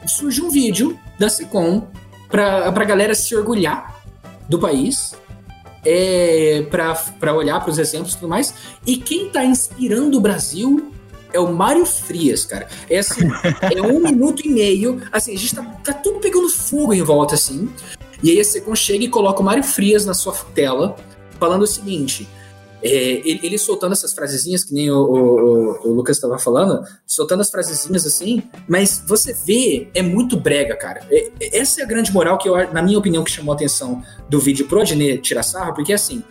[0.06, 1.88] surge um vídeo da SECOM
[2.30, 4.00] pra, pra galera se orgulhar
[4.48, 5.16] do país,
[5.86, 8.54] é, para olhar para os exemplos e tudo mais.
[8.86, 10.92] E quem está inspirando o Brasil
[11.34, 12.68] é o Mário Frias, cara.
[12.90, 13.28] É assim,
[13.76, 15.02] é um minuto e meio.
[15.12, 17.70] Assim, a gente tá, tá tudo pegando fogo em volta, assim.
[18.22, 20.96] E aí a Secom chega e coloca o Mário Frias na sua tela,
[21.40, 22.28] falando o seguinte:
[22.84, 27.40] é, ele, ele, soltando essas frasezinhas, que nem o, o, o Lucas estava falando, soltando
[27.40, 31.02] as frasezinhas assim, mas você vê, é muito brega, cara.
[31.10, 33.56] É, é, essa é a grande moral que, eu, na minha opinião, que chamou a
[33.56, 36.22] atenção do vídeo pro Adnet tirar sarro, porque assim,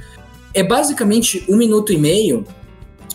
[0.52, 2.44] é basicamente um minuto e meio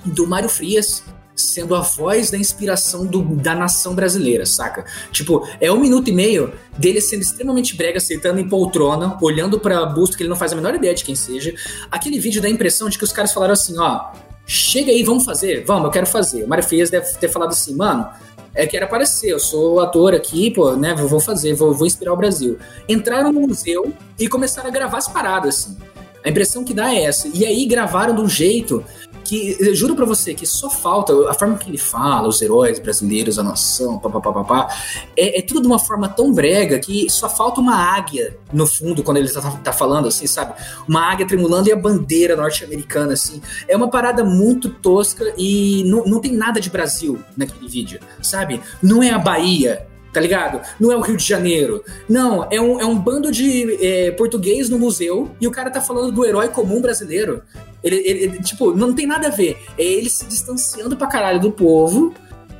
[0.03, 1.03] do Mário Frias
[1.37, 4.85] sendo a voz da inspiração do, da nação brasileira, saca?
[5.11, 9.85] Tipo, é um minuto e meio dele sendo extremamente brega, sentando em poltrona, olhando pra
[9.85, 11.53] busto que ele não faz a menor ideia de quem seja.
[11.91, 14.11] Aquele vídeo dá a impressão de que os caras falaram assim, ó,
[14.45, 16.43] chega aí, vamos fazer, vamos, eu quero fazer.
[16.43, 18.09] O Mário Frias deve ter falado assim, mano,
[18.55, 22.17] é, quero aparecer, eu sou ator aqui, pô, né, vou fazer, vou, vou inspirar o
[22.17, 22.57] Brasil.
[22.89, 25.77] Entraram no museu e começaram a gravar as paradas, assim.
[26.23, 27.29] A impressão que dá é essa.
[27.33, 28.83] E aí gravaram de um jeito
[29.27, 32.79] que eu juro para você que só falta a forma que ele fala, os heróis
[32.79, 34.73] brasileiros, a nação, papapá,
[35.15, 39.03] é, é tudo de uma forma tão brega que só falta uma águia no fundo
[39.03, 40.53] quando ele tá, tá falando, assim, sabe?
[40.87, 43.41] Uma águia tremulando e a bandeira norte-americana, assim.
[43.67, 48.61] É uma parada muito tosca e não, não tem nada de Brasil naquele vídeo, sabe?
[48.81, 50.61] Não é a Bahia, tá ligado?
[50.79, 51.83] Não é o Rio de Janeiro.
[52.07, 55.81] Não, é um, é um bando de é, português no museu e o cara tá
[55.81, 57.43] falando do herói comum brasileiro.
[57.83, 59.57] Ele, ele, tipo, não tem nada a ver.
[59.77, 62.13] É ele se distanciando pra caralho do povo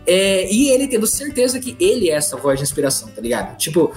[0.06, 3.58] é, e ele tendo certeza que ele é essa voz de inspiração, tá ligado?
[3.58, 3.92] Tipo,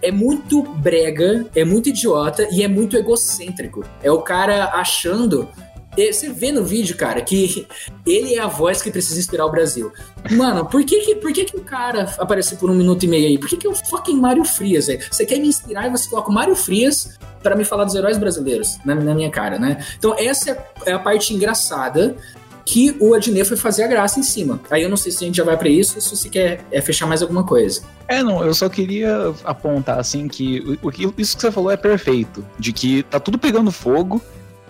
[0.00, 3.84] é muito brega, é muito idiota e é muito egocêntrico.
[4.02, 5.48] É o cara achando
[5.96, 7.66] você vê no vídeo, cara, que
[8.06, 9.92] ele é a voz que precisa inspirar o Brasil.
[10.30, 13.26] Mano, por que que, por que, que o cara apareceu por um minuto e meio
[13.26, 13.38] aí?
[13.38, 15.00] Por que, que é o fucking Mário Frias, velho?
[15.10, 18.16] Você quer me inspirar e você coloca o Mário Frias para me falar dos heróis
[18.16, 19.84] brasileiros na, na, minha cara, né?
[19.98, 22.16] Então, essa é a parte engraçada
[22.64, 24.60] que o Adnet foi fazer a graça em cima.
[24.70, 26.80] Aí eu não sei se a gente já vai para isso, se você quer é,
[26.80, 27.82] fechar mais alguma coisa.
[28.06, 32.44] É, não, eu só queria apontar, assim, que o, isso que você falou é perfeito,
[32.58, 34.22] de que tá tudo pegando fogo,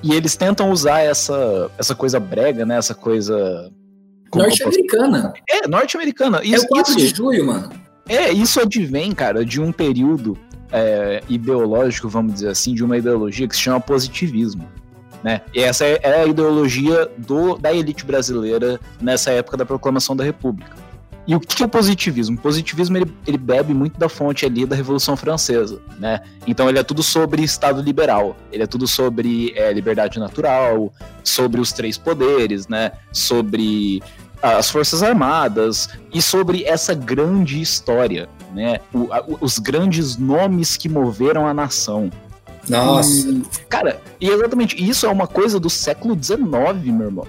[0.02, 2.76] e eles tentam usar essa, essa coisa brega, né?
[2.76, 3.70] Essa coisa.
[4.34, 5.32] Norte-americana.
[5.48, 6.40] É, norte-americana.
[6.44, 7.70] É o 4 isso, de julho, mano.
[8.08, 10.36] É, isso advém, cara, de um período
[10.72, 14.66] é, ideológico, vamos dizer assim, de uma ideologia que se chama positivismo.
[15.22, 15.40] Né?
[15.54, 20.24] E essa é, é a ideologia do, da elite brasileira nessa época da proclamação da
[20.24, 20.81] República.
[21.26, 22.36] E o que é o positivismo?
[22.36, 26.20] O positivismo ele, ele, bebe muito da fonte ali da Revolução Francesa, né?
[26.46, 31.60] Então ele é tudo sobre Estado liberal, ele é tudo sobre é, liberdade natural, sobre
[31.60, 32.92] os três poderes, né?
[33.12, 34.02] Sobre
[34.42, 38.80] as forças armadas e sobre essa grande história, né?
[38.92, 42.10] O, a, os grandes nomes que moveram a nação.
[42.68, 43.28] Nossa.
[43.28, 46.42] E, cara, e exatamente isso é uma coisa do século XIX,
[46.84, 47.26] meu irmão.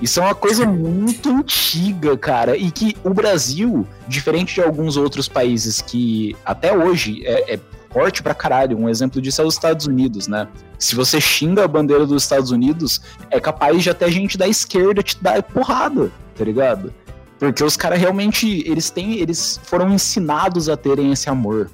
[0.00, 2.56] Isso é uma coisa muito antiga, cara.
[2.56, 7.60] E que o Brasil, diferente de alguns outros países que até hoje é, é
[7.92, 10.48] forte pra caralho, um exemplo disso é os Estados Unidos, né?
[10.78, 13.00] Se você xinga a bandeira dos Estados Unidos,
[13.30, 16.92] é capaz de até gente da esquerda te dar porrada, tá ligado?
[17.38, 21.70] Porque os caras realmente, eles têm, eles foram ensinados a terem esse amor.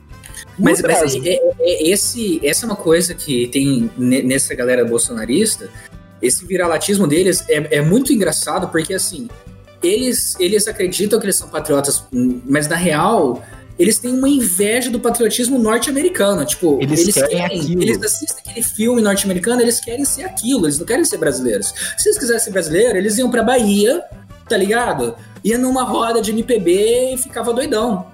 [0.58, 5.68] Mas, mas é, é, é, esse, essa é uma coisa que tem nessa galera bolsonarista,
[6.20, 9.28] esse viralatismo deles é, é muito engraçado porque, assim,
[9.82, 12.04] eles, eles acreditam que eles são patriotas,
[12.44, 13.42] mas na real,
[13.78, 16.44] eles têm uma inveja do patriotismo norte-americano.
[16.44, 20.78] Tipo, eles, eles querem, querem eles assistem aquele filme norte-americano, eles querem ser aquilo, eles
[20.78, 21.72] não querem ser brasileiros.
[21.96, 24.02] Se eles quisessem ser brasileiros, eles iam pra Bahia,
[24.48, 25.14] tá ligado?
[25.44, 28.06] Ia numa roda de MPB e ficava doidão.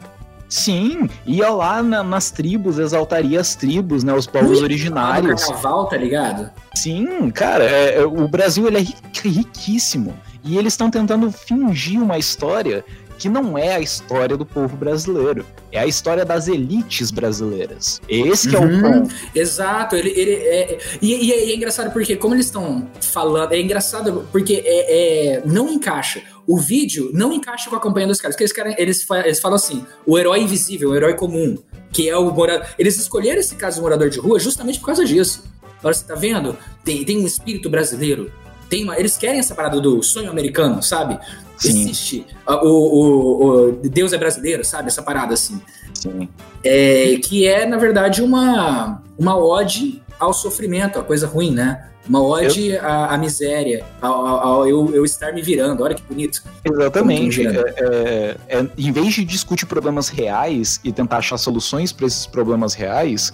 [0.49, 4.13] Sim, ia lá na, nas tribos, exaltaria as tribos, né?
[4.13, 5.45] Os povos originários.
[5.45, 6.51] Carnaval, tá ligado?
[6.75, 10.15] Sim, cara, é, é o Brasil ele é riquíssimo.
[10.45, 12.85] E eles estão tentando fingir uma história
[13.19, 18.01] que não é a história do povo brasileiro, é a história das elites brasileiras.
[18.09, 19.01] Esse que uhum, é o uhum.
[19.03, 19.15] ponto.
[19.35, 23.53] Exato, ele, ele é, e, e, é, e, é, engraçado porque como eles estão falando,
[23.53, 26.23] é engraçado porque é, é, não encaixa.
[26.47, 29.57] O vídeo não encaixa com a campanha dos caras, porque eles, querem, eles, eles falam
[29.57, 31.57] assim, o herói invisível, o herói comum,
[31.93, 32.67] que é o morador.
[32.79, 35.45] Eles escolheram esse caso do morador de rua justamente por causa disso.
[35.79, 36.57] Agora você tá vendo?
[36.85, 38.33] Tem, tem um espírito brasileiro.
[38.69, 41.19] Tem uma, eles querem essa parada do sonho americano, sabe?
[41.57, 41.83] Sim.
[41.83, 42.27] Existe.
[42.47, 44.89] O, o, o, Deus é brasileiro, sabe?
[44.89, 45.61] Essa parada assim.
[45.93, 46.29] Sim.
[46.63, 51.89] É, que é, na verdade, uma, uma ode ao sofrimento, a coisa ruim, né?
[52.09, 52.85] Uma ode eu...
[52.85, 55.83] à, à, miséria, ao, ao, ao eu, eu, estar me virando.
[55.83, 56.43] Olha que bonito.
[56.65, 57.47] Exatamente.
[57.47, 62.27] É, é, é, em vez de discutir problemas reais e tentar achar soluções para esses
[62.27, 63.33] problemas reais,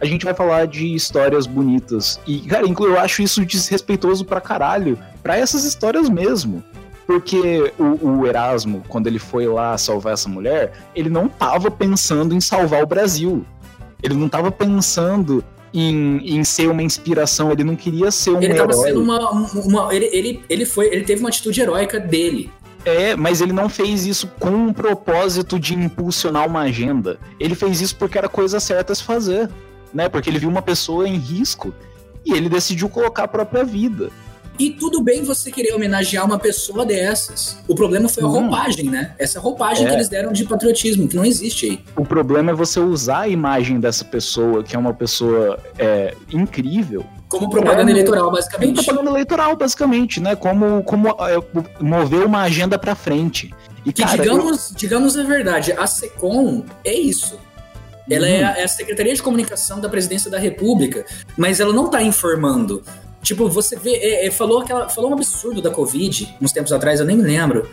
[0.00, 2.20] a gente vai falar de histórias bonitas.
[2.26, 4.98] E, cara, eu acho isso desrespeitoso pra caralho.
[5.22, 6.62] Pra essas histórias mesmo.
[7.06, 12.34] Porque o, o, Erasmo, quando ele foi lá salvar essa mulher, ele não tava pensando
[12.34, 13.44] em salvar o Brasil.
[14.02, 18.52] Ele não tava pensando em, em ser uma inspiração, ele não queria ser um ele
[18.52, 18.88] herói.
[18.88, 22.50] Sendo uma, uma, ele, ele, ele, foi, ele teve uma atitude heróica dele.
[22.84, 27.18] É, mas ele não fez isso com um propósito de impulsionar uma agenda.
[27.38, 29.48] Ele fez isso porque era coisa certa a se fazer,
[29.94, 30.08] né?
[30.08, 31.72] Porque ele viu uma pessoa em risco
[32.24, 34.10] e ele decidiu colocar a própria vida.
[34.58, 37.58] E tudo bem você querer homenagear uma pessoa dessas.
[37.66, 38.30] O problema foi a hum.
[38.30, 39.14] roupagem, né?
[39.18, 39.88] Essa roupagem é.
[39.88, 41.84] que eles deram de patriotismo, que não existe aí.
[41.96, 47.04] O problema é você usar a imagem dessa pessoa, que é uma pessoa é, incrível,
[47.32, 48.74] como propaganda é, eleitoral, basicamente.
[48.74, 50.36] Como propaganda eleitoral, basicamente, né?
[50.36, 51.42] Como, como é,
[51.80, 53.50] mover uma agenda para frente.
[53.86, 54.76] E, que cara, digamos, eu...
[54.76, 57.38] digamos a verdade, a SECOM é isso.
[58.10, 58.46] Ela é, uhum.
[58.46, 62.82] a, é, a, Secretaria de Comunicação da Presidência da República, mas ela não está informando.
[63.22, 67.00] Tipo, você vê, é, é, falou, aquela, falou um absurdo da Covid uns tempos atrás,
[67.00, 67.68] eu nem me lembro.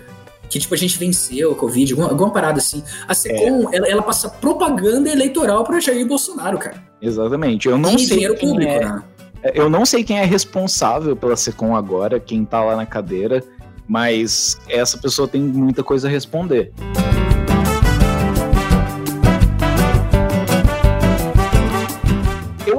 [0.48, 2.84] Que, tipo, a gente venceu a Covid, alguma, alguma parada assim.
[3.08, 3.78] A SECOM, é.
[3.78, 6.84] ela, ela, passa propaganda eleitoral para Jair Bolsonaro, cara.
[7.02, 7.68] Exatamente.
[7.68, 8.18] Eu não e sei.
[8.18, 8.80] dinheiro público, é...
[8.80, 9.04] né?
[9.44, 13.44] É, eu não sei quem é responsável pela SECOM agora, quem tá lá na cadeira,
[13.88, 16.72] mas essa pessoa tem muita coisa a responder.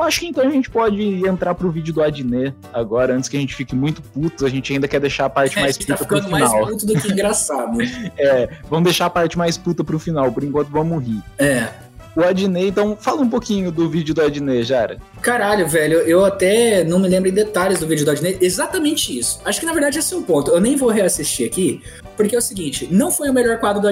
[0.00, 3.36] Eu acho que então a gente pode entrar pro vídeo do Adnet agora, antes que
[3.36, 4.46] a gente fique muito puto.
[4.46, 6.40] A gente ainda quer deixar a parte é, mais puta tá pro final.
[6.40, 7.76] mais puto do que engraçado.
[8.16, 10.32] é, vamos deixar a parte mais puta pro final.
[10.32, 11.22] Por enquanto, vamos rir.
[11.38, 11.68] É.
[12.16, 14.96] O Adnet, então fala um pouquinho do vídeo do Adnet, Jara.
[15.20, 18.38] Caralho, velho, eu até não me lembro em detalhes do vídeo do Adnet.
[18.40, 19.38] Exatamente isso.
[19.44, 20.50] Acho que na verdade esse é o ponto.
[20.50, 21.82] Eu nem vou reassistir aqui,
[22.16, 23.88] porque é o seguinte: não foi o melhor quadro do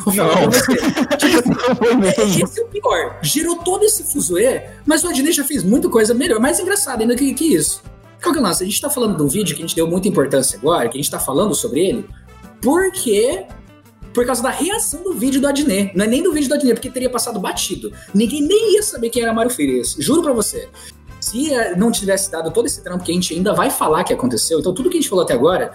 [0.00, 0.16] Adnet.
[0.16, 0.50] Não.
[1.18, 2.44] tipo, não foi mesmo.
[2.44, 3.18] Esse é o pior.
[3.22, 7.14] Gerou todo esse fuzuê, mas o Adnet já fez muita coisa melhor, mais engraçada ainda
[7.14, 7.82] que, que isso.
[8.22, 8.62] Qual que é o lance?
[8.62, 10.96] A gente tá falando de um vídeo que a gente deu muita importância agora, que
[10.96, 12.08] a gente tá falando sobre ele,
[12.60, 13.46] porque
[14.12, 15.96] por causa da reação do vídeo do Adnet.
[15.96, 17.92] Não é nem do vídeo do Adnet, porque teria passado batido.
[18.14, 19.96] Ninguém nem ia saber quem era Mário Frias.
[19.98, 20.68] Juro pra você.
[21.20, 24.12] Se eh, não tivesse dado todo esse trampo que a gente ainda vai falar que
[24.12, 25.72] aconteceu, então tudo que a gente falou até agora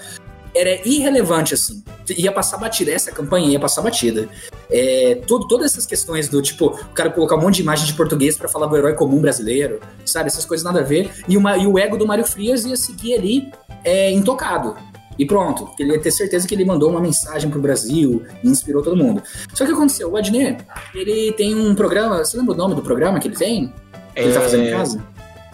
[0.53, 1.83] era irrelevante, assim.
[2.17, 2.91] Ia passar batida.
[2.91, 4.27] Essa campanha ia passar batida.
[4.69, 7.93] É, tudo, todas essas questões do tipo, o cara colocar um monte de imagem de
[7.93, 10.27] português para falar do herói comum brasileiro, sabe?
[10.27, 11.11] Essas coisas nada a ver.
[11.27, 13.51] E, uma, e o ego do Mário Frias ia seguir ali
[13.83, 14.75] é, intocado.
[15.17, 18.83] E pronto, ele ia ter certeza que ele mandou uma mensagem pro Brasil e inspirou
[18.83, 19.23] todo mundo.
[19.53, 23.19] Só que aconteceu, o Adnet, ele tem um programa, você lembra o nome do programa
[23.19, 23.73] que ele tem?
[24.13, 25.03] Que é, ele tá fazendo em casa?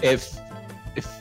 [0.02, 0.20] É,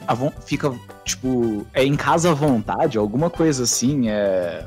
[0.08, 0.74] a, fica,
[1.04, 4.64] tipo, é em casa à vontade, alguma coisa assim, é...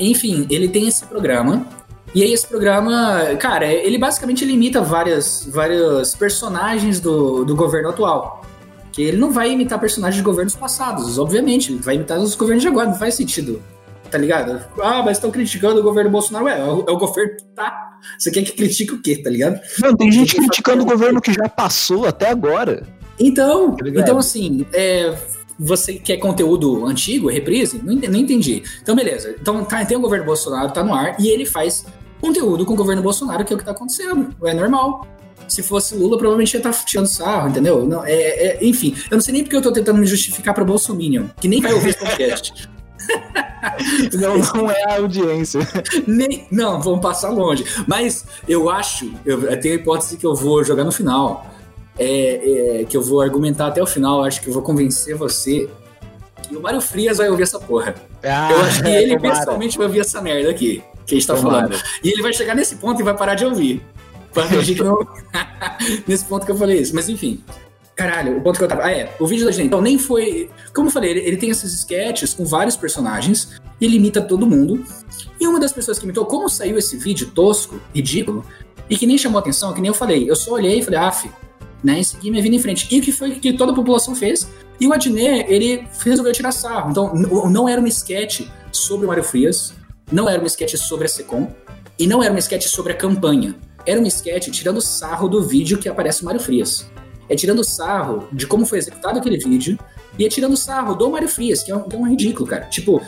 [0.00, 1.66] Enfim, ele tem esse programa,
[2.14, 8.44] e aí esse programa, cara, ele basicamente limita várias, vários personagens do, do governo atual.
[8.92, 12.62] Que ele não vai imitar personagens de governos passados, obviamente, ele vai imitar os governos
[12.62, 13.62] de agora, não faz sentido.
[14.10, 14.60] Tá ligado?
[14.82, 16.46] Ah, mas estão criticando o governo Bolsonaro.
[16.46, 17.90] Ué, é o, é o governo que tá.
[18.18, 19.60] Você quer que critique o quê, tá ligado?
[19.78, 22.82] Não, tem gente criticando o governo que já passou até agora.
[23.20, 25.14] Então, tá então assim, é,
[25.62, 27.80] você quer conteúdo antigo, reprise?
[27.84, 28.62] Não, não entendi.
[28.80, 29.36] Então, beleza.
[29.38, 31.84] Então, tá, tem o governo Bolsonaro, tá no ar, e ele faz
[32.18, 34.34] conteúdo com o governo Bolsonaro, que é o que tá acontecendo.
[34.44, 35.06] É normal.
[35.46, 37.86] Se fosse Lula, provavelmente ia estar tá tirando sarro, entendeu?
[37.86, 40.64] Não, é, é, enfim, eu não sei nem porque eu tô tentando me justificar pra
[40.64, 42.70] Bolsominion, que nem vai ouvir esse podcast.
[44.14, 45.60] não, não é a audiência.
[46.06, 47.64] Nem, não, vamos passar longe.
[47.86, 51.50] Mas eu acho, eu, eu tenho a hipótese que eu vou jogar no final
[52.00, 55.68] é, é, que eu vou argumentar até o final, acho que eu vou convencer você
[56.48, 57.94] que o Mário Frias vai ouvir essa porra.
[58.24, 59.38] Ah, eu acho que ele tomara.
[59.38, 61.68] pessoalmente vai ouvir essa merda aqui, que a gente tá tomara.
[61.68, 61.82] falando.
[62.02, 63.84] E ele vai chegar nesse ponto e vai parar de ouvir.
[64.32, 64.98] Pra fingir que não.
[66.08, 66.94] nesse ponto que eu falei isso.
[66.94, 67.44] Mas enfim.
[67.94, 68.84] Caralho, o ponto que eu tava.
[68.84, 69.14] Ah, é.
[69.20, 69.66] O vídeo da gente.
[69.66, 70.48] Então, nem foi.
[70.74, 73.60] Como eu falei, ele, ele tem esses sketches com vários personagens.
[73.78, 74.82] Ele imita todo mundo.
[75.38, 78.44] E uma das pessoas que imitou, como saiu esse vídeo tosco, ridículo,
[78.88, 80.30] e que nem chamou atenção, que nem eu falei.
[80.30, 81.28] Eu só olhei e falei, af,
[81.82, 82.86] né, e seguir minha vida em frente.
[82.90, 84.48] E o que foi que toda a população fez?
[84.80, 86.90] E o Adnet, ele resolveu tirar sarro.
[86.90, 89.74] Então, não era uma sketch sobre o Mário Frias,
[90.10, 91.52] não era uma sketch sobre a Secom,
[91.98, 93.54] e não era uma sketch sobre a campanha.
[93.86, 96.90] Era uma sketch tirando sarro do vídeo que aparece o Mário Frias.
[97.28, 99.78] É tirando sarro de como foi executado aquele vídeo,
[100.18, 102.66] e é tirando sarro do Mário Frias, que é um, que é um ridículo, cara.
[102.66, 103.02] Tipo,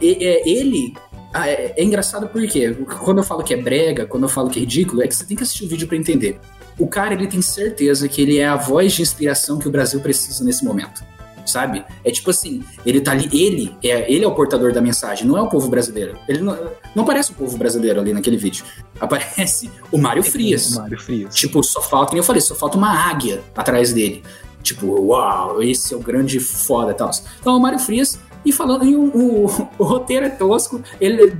[0.00, 0.94] ele
[1.32, 2.74] ah, é, é, engraçado porque
[3.04, 5.24] quando eu falo que é brega, quando eu falo que é ridículo, é que você
[5.24, 6.40] tem que assistir o vídeo para entender.
[6.80, 10.00] O cara, ele tem certeza que ele é a voz de inspiração que o Brasil
[10.00, 11.04] precisa nesse momento.
[11.44, 11.84] Sabe?
[12.04, 15.36] É tipo assim, ele tá ali, ele é, ele é o portador da mensagem, não
[15.36, 16.16] é o povo brasileiro.
[16.28, 16.56] Ele não,
[16.94, 18.64] não aparece o povo brasileiro ali naquele vídeo.
[19.00, 20.76] Aparece o Mário Frias.
[20.76, 21.34] O Mário Frias.
[21.34, 24.22] Tipo, só falta, como eu falei, só falta uma águia atrás dele.
[24.62, 27.10] Tipo, uau, esse é o grande foda e tal.
[27.40, 31.36] Então, o Mário Frias e falando, e o, o, o roteiro é tosco, ele.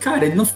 [0.00, 0.46] Cara, ele não.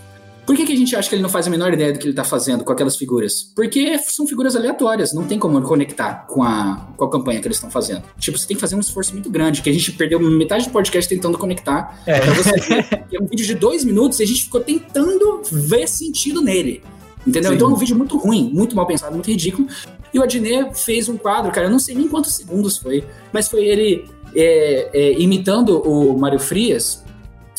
[0.49, 2.07] Por que, que a gente acha que ele não faz a menor ideia do que
[2.07, 3.53] ele tá fazendo com aquelas figuras?
[3.55, 7.59] Porque são figuras aleatórias, não tem como conectar com a, com a campanha que eles
[7.59, 8.03] estão fazendo.
[8.19, 10.71] Tipo, você tem que fazer um esforço muito grande, que a gente perdeu metade do
[10.71, 12.03] podcast tentando conectar.
[12.07, 12.21] É.
[12.21, 15.87] Pra você ver, é um vídeo de dois minutos e a gente ficou tentando ver
[15.87, 16.83] sentido nele.
[17.27, 17.51] Entendeu?
[17.51, 17.57] Sim.
[17.57, 19.69] Então é um vídeo muito ruim, muito mal pensado, muito ridículo.
[20.15, 23.49] E o Adnet fez um quadro, cara, eu não sei nem quantos segundos foi, mas
[23.49, 27.05] foi ele é, é, imitando o Mário Frias,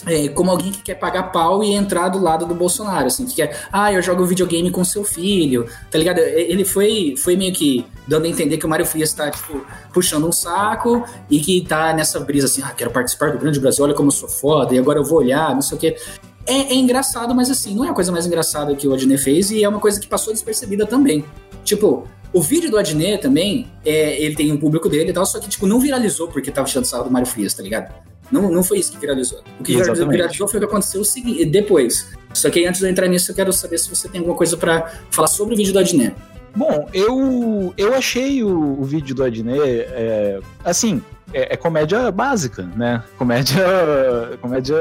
[0.08, 3.36] é, como alguém que quer pagar pau e entrar do lado do Bolsonaro, assim, que
[3.36, 6.20] quer, ah, eu jogo videogame com seu filho, tá ligado?
[6.20, 10.28] Ele foi, foi meio que dando a entender que o Mário Frias tá, tipo, puxando
[10.28, 13.94] um saco e que tá nessa brisa assim, ah, quero participar do Grande Brasil, olha
[13.94, 15.98] como eu sou foda, e agora eu vou olhar, não sei o quê.
[16.46, 19.52] É, é engraçado, mas assim, não é a coisa mais engraçada que o Adnet fez
[19.52, 21.24] e é uma coisa que passou despercebida também.
[21.64, 25.40] Tipo, o vídeo do Adnet também, é, ele tem um público dele e tal, só
[25.40, 27.94] que, tipo, não viralizou porque tava achando sarro do Mário Frias, tá ligado?
[28.32, 29.40] Não, não foi isso que viralizou.
[29.60, 30.10] O que Exatamente.
[30.10, 32.08] viralizou foi o que aconteceu seguinte, depois.
[32.34, 34.56] Só que antes de eu entrar nisso, eu quero saber se você tem alguma coisa
[34.56, 36.16] para falar sobre o vídeo do Adnet.
[36.56, 41.02] Bom, eu, eu achei o, o vídeo do Adnet, é, assim,
[41.34, 43.04] é, é, comédia básica, né?
[43.18, 43.64] Comédia,
[44.42, 44.76] comédia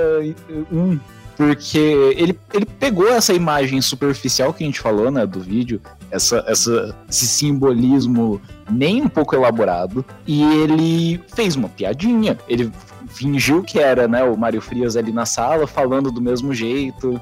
[0.72, 0.76] 1.
[0.76, 0.98] Um,
[1.36, 5.80] porque ele, ele pegou essa imagem superficial que a gente falou, né, do vídeo,
[6.10, 12.36] essa, essa, esse simbolismo nem um pouco elaborado, e ele fez uma piadinha.
[12.48, 12.72] Ele
[13.08, 17.20] fingiu que era né, o Mário Frias ali na sala, falando do mesmo jeito.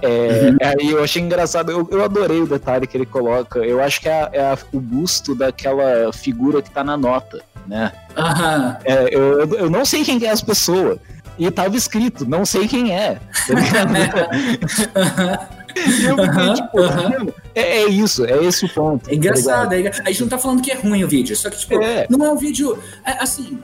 [0.00, 0.56] É, uhum.
[0.62, 3.60] Aí eu achei engraçado, eu, eu, adorei o detalhe que ele coloca.
[3.60, 7.92] Eu acho que é, é a, o busto daquela figura que tá na nota, né?
[8.16, 8.76] Uhum.
[8.84, 10.98] É, eu, eu não sei quem é as pessoas.
[11.38, 13.14] E tava escrito, não sei quem é.
[13.14, 13.54] Tá
[15.76, 17.32] eu fiquei, tipo, uhum.
[17.54, 19.08] é, é, isso, é esse o ponto.
[19.08, 21.48] É engraçado, tá é, a gente não tá falando que é ruim o vídeo, só
[21.48, 22.08] que, tipo, é.
[22.10, 22.76] não é um vídeo.
[23.04, 23.60] É, assim.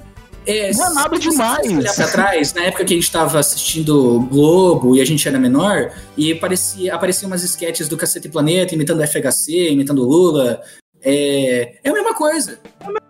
[0.47, 1.66] É, não é nada demais.
[1.66, 5.26] Se olhar pra trás, na época que a gente tava assistindo Globo e a gente
[5.26, 10.61] era menor, e aparecia, apareciam umas sketches do Cacete Planeta imitando FHC, imitando Lula.
[11.03, 12.59] É, é a mesma coisa.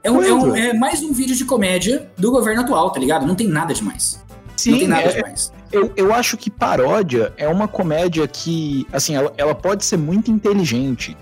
[0.03, 3.27] É, um, é, um, é mais um vídeo de comédia do governo atual, tá ligado?
[3.27, 4.23] Não tem nada demais.
[4.57, 5.53] Sim, não tem nada é, demais.
[5.73, 10.31] Eu, eu acho que paródia é uma comédia que, assim, ela, ela pode ser muito
[10.31, 11.17] inteligente,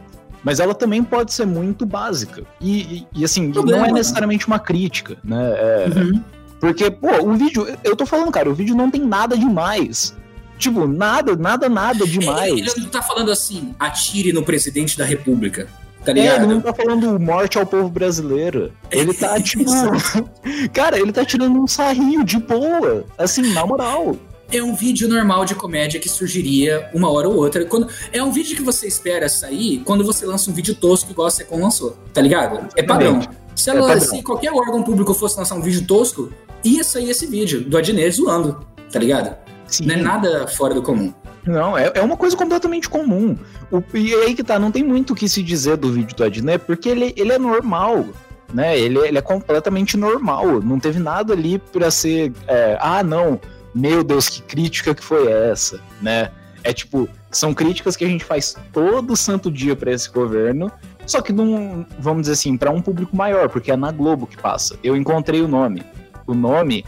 [0.44, 2.42] mas ela também pode ser muito básica.
[2.60, 5.52] E, e, e assim, Problema, não é necessariamente uma crítica, né?
[5.56, 6.22] É, uhum.
[6.60, 10.14] Porque, pô, o vídeo, eu tô falando, cara, o vídeo não tem nada demais.
[10.58, 12.52] Tipo, nada, nada, nada demais.
[12.52, 15.66] Ele, ele não tá falando assim, atire no presidente da república.
[16.04, 16.34] Tá ligado?
[16.34, 18.72] É, ele não tá falando morte ao povo brasileiro.
[18.90, 19.64] Ele tá, tipo.
[20.72, 23.04] cara, ele tá tirando um sarrinho de boa.
[23.16, 24.16] Assim, na moral
[24.52, 27.64] é um vídeo normal de comédia que surgiria uma hora ou outra.
[27.64, 31.28] Quando, é um vídeo que você espera sair quando você lança um vídeo tosco igual
[31.28, 32.68] a Secom lançou, tá ligado?
[32.76, 33.20] É padrão.
[33.54, 36.30] Se, ela, é se qualquer órgão público fosse lançar um vídeo tosco,
[36.62, 39.36] ia sair esse vídeo do Adnet zoando, tá ligado?
[39.66, 39.86] Sim.
[39.86, 41.12] Não é nada fora do comum.
[41.46, 43.36] Não, é, é uma coisa completamente comum.
[43.70, 46.24] O, e aí que tá, não tem muito o que se dizer do vídeo do
[46.24, 48.06] Adnet, porque ele, ele é normal,
[48.52, 48.78] né?
[48.78, 50.60] Ele, ele é completamente normal.
[50.60, 52.32] Não teve nada ali pra ser.
[52.46, 53.40] É, ah, não,
[53.74, 56.30] meu Deus, que crítica que foi essa, né?
[56.64, 60.70] É tipo, são críticas que a gente faz todo santo dia para esse governo,
[61.06, 64.36] só que não, vamos dizer assim, para um público maior, porque é na Globo que
[64.36, 64.78] passa.
[64.82, 65.82] Eu encontrei o nome.
[66.26, 66.84] O nome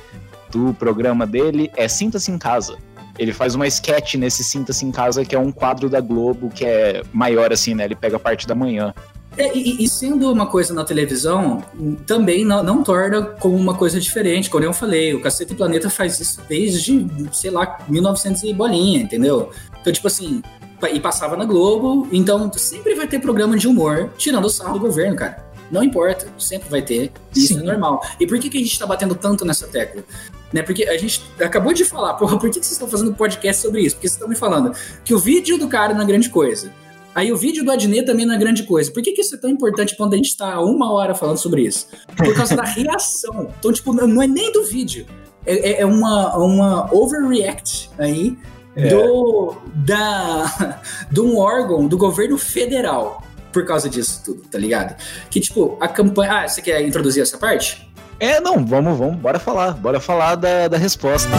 [0.50, 2.76] do programa dele é Sinta-se em Casa.
[3.18, 6.64] Ele faz uma sketch nesse Sinta-se em Casa, que é um quadro da Globo que
[6.64, 7.84] é maior assim, né?
[7.84, 8.94] Ele pega a parte da manhã.
[9.36, 11.64] É, e, e, sendo uma coisa na televisão,
[12.06, 14.48] também não, não, torna como uma coisa diferente.
[14.48, 19.50] Como eu falei, o Cacete Planeta faz isso desde, sei lá, 1900 e bolinha, entendeu?
[19.80, 20.42] Então, tipo assim,
[20.92, 24.80] e passava na Globo, então sempre vai ter programa de humor tirando o sarro do
[24.80, 25.44] governo, cara.
[25.70, 27.10] Não importa, sempre vai ter.
[27.34, 27.60] Isso Sim.
[27.60, 28.02] é normal.
[28.20, 30.04] E por que, que a gente tá batendo tanto nessa tecla?
[30.52, 33.60] Né, porque a gente acabou de falar, porra, por que, que vocês estão fazendo podcast
[33.60, 33.96] sobre isso?
[33.96, 34.72] Porque vocês estão me falando
[35.04, 36.70] que o vídeo do cara não é grande coisa.
[37.14, 38.90] Aí o vídeo do Adnet também não é grande coisa.
[38.90, 41.62] Por que, que isso é tão importante quando a gente tá uma hora falando sobre
[41.62, 41.86] isso?
[42.16, 43.48] Por causa da reação.
[43.58, 45.06] Então, tipo, não é nem do vídeo.
[45.46, 48.36] É, é, é uma, uma overreact aí
[48.74, 48.88] é.
[48.88, 54.96] do, da, de um órgão do governo federal por causa disso tudo, tá ligado?
[55.30, 56.40] Que, tipo, a campanha.
[56.40, 57.88] Ah, você quer introduzir essa parte?
[58.18, 59.74] É, não, vamos, vamos, bora falar.
[59.74, 61.30] Bora falar da, da resposta.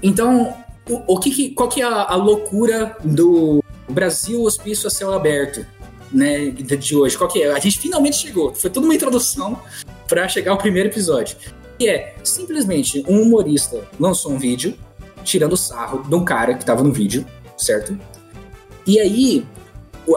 [0.00, 0.54] Então,
[0.88, 5.12] o, o que, que, qual que é a, a loucura do Brasil Hospício a Céu
[5.12, 5.66] Aberto?
[6.12, 7.50] Né, de hoje, qual que é?
[7.50, 8.54] A gente finalmente chegou.
[8.54, 9.60] Foi toda uma introdução
[10.06, 11.36] para chegar ao primeiro episódio.
[11.76, 14.78] Que é simplesmente um humorista lançou um vídeo
[15.24, 17.26] tirando sarro de um cara que tava no vídeo,
[17.56, 17.98] certo?
[18.86, 19.44] E aí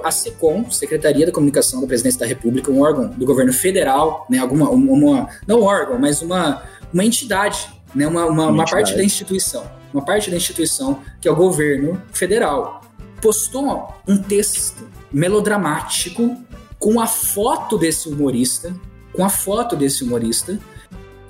[0.04, 4.38] a SECOM, Secretaria da Comunicação da Presidência da República, um órgão do governo federal, né,
[4.38, 6.62] alguma, uma, não um órgão, mas uma,
[6.94, 11.32] uma entidade, né, uma, uma, uma parte da instituição, uma parte da instituição que é
[11.32, 12.82] o governo federal,
[13.22, 16.38] postou um texto melodramático
[16.78, 18.76] com a foto desse humorista,
[19.14, 20.60] com a foto desse humorista,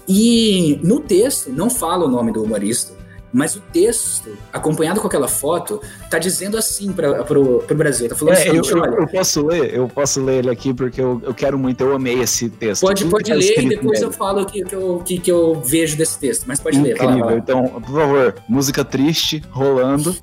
[0.07, 2.96] e no texto não fala o nome do humorista,
[3.37, 5.79] mas o texto, acompanhado com aquela foto,
[6.09, 8.09] tá dizendo assim para pro, pro Brasil.
[8.09, 8.95] Tá falando é, assim, eu, olha.
[8.95, 12.19] Eu posso ler, eu posso ler ele aqui porque eu, eu quero muito, eu amei
[12.19, 12.81] esse texto.
[12.81, 14.05] Pode, pode ler e depois nele.
[14.05, 17.05] eu falo o que, que, eu, que, que eu vejo desse texto, mas pode Incrível.
[17.05, 17.13] ler.
[17.13, 17.37] Incrível.
[17.37, 20.15] Então, por favor, música triste, rolando.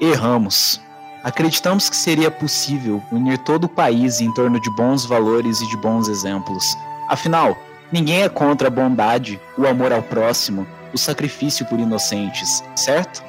[0.00, 0.80] Erramos.
[1.22, 5.76] Acreditamos que seria possível unir todo o país em torno de bons valores e de
[5.76, 6.76] bons exemplos.
[7.08, 7.56] Afinal,
[7.92, 13.22] ninguém é contra a bondade, o amor ao próximo, o sacrifício por inocentes, certo?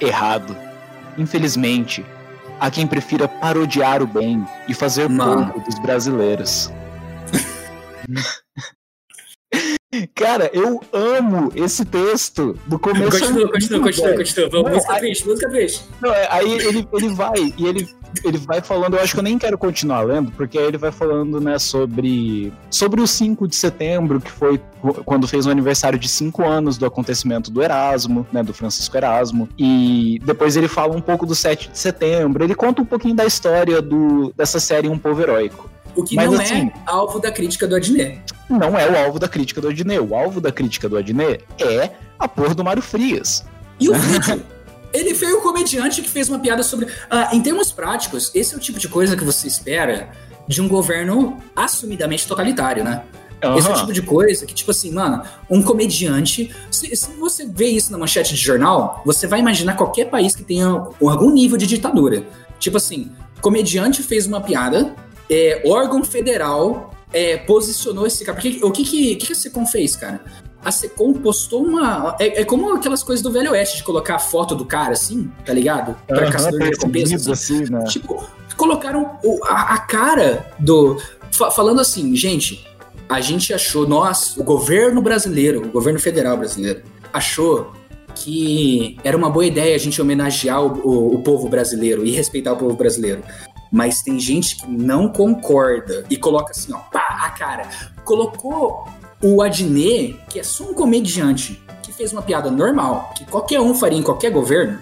[0.00, 0.56] Errado.
[1.18, 2.04] Infelizmente,
[2.58, 6.72] há quem prefira parodiar o bem e fazer pouco dos brasileiros.
[10.14, 13.10] Cara, eu amo esse texto do começo.
[13.10, 14.48] Continua, continua, continua, continua.
[14.50, 15.84] Vamos, música triste, música triste.
[16.00, 17.88] Não, é, aí ele, ele vai, e ele,
[18.24, 20.92] ele vai falando, eu acho que eu nem quero continuar lendo, porque aí ele vai
[20.92, 24.60] falando, né, sobre, sobre o 5 de setembro, que foi
[25.04, 29.48] quando fez o aniversário de 5 anos do acontecimento do Erasmo, né, do Francisco Erasmo,
[29.58, 33.24] e depois ele fala um pouco do 7 de setembro, ele conta um pouquinho da
[33.24, 35.73] história do, dessa série Um Povo Heróico.
[35.96, 38.20] O que Mas, não é assim, é alvo da crítica do Adnet.
[38.48, 40.00] Não é o alvo da crítica do Adnet.
[40.00, 43.44] O alvo da crítica do Adnet é a porra do Mário Frias.
[43.78, 44.42] E o vídeo?
[44.92, 46.86] ele foi o comediante que fez uma piada sobre.
[47.10, 50.10] Ah, em termos práticos, esse é o tipo de coisa que você espera
[50.46, 53.02] de um governo assumidamente totalitário, né?
[53.42, 53.58] Uhum.
[53.58, 56.54] Esse é o tipo de coisa que, tipo assim, mano, um comediante.
[56.70, 60.44] Se, se, você vê isso na manchete de jornal, você vai imaginar qualquer país que
[60.44, 62.24] tenha algum nível de ditadura.
[62.58, 64.94] Tipo assim, comediante fez uma piada,
[65.30, 68.36] é, órgão federal é, posicionou esse cara.
[68.36, 70.20] Porque, o que, que, que a SECOM fez, cara?
[70.64, 72.16] A SECOM postou uma.
[72.18, 75.30] É, é, como aquelas coisas do Velho Oeste, de colocar a foto do cara assim,
[75.44, 75.96] tá ligado?
[76.06, 77.32] Pra uhum, caçador de recompensa.
[77.32, 77.62] Assim.
[77.62, 77.84] assim, né?
[77.84, 81.00] Tipo, colocaram a, a cara do.
[81.30, 82.66] Fa falando assim, gente,
[83.08, 87.72] a gente achou, nós, o governo brasileiro, o governo federal brasileiro, achou
[88.14, 92.52] que era uma boa ideia a gente homenagear o, o, o povo brasileiro e respeitar
[92.52, 93.22] o povo brasileiro
[93.74, 97.68] mas tem gente que não concorda e coloca assim, ó, pá, a cara.
[98.04, 98.86] Colocou
[99.20, 103.74] o Adnet, que é só um comediante, que fez uma piada normal, que qualquer um
[103.74, 104.78] faria em qualquer governo.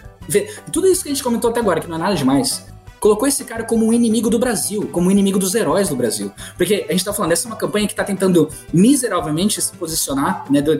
[0.70, 2.66] Tudo isso que a gente comentou até agora, que não é nada demais,
[3.00, 6.30] colocou esse cara como um inimigo do Brasil, como um inimigo dos heróis do Brasil.
[6.58, 10.44] Porque a gente tá falando, essa é uma campanha que tá tentando miseravelmente se posicionar,
[10.50, 10.78] né, do,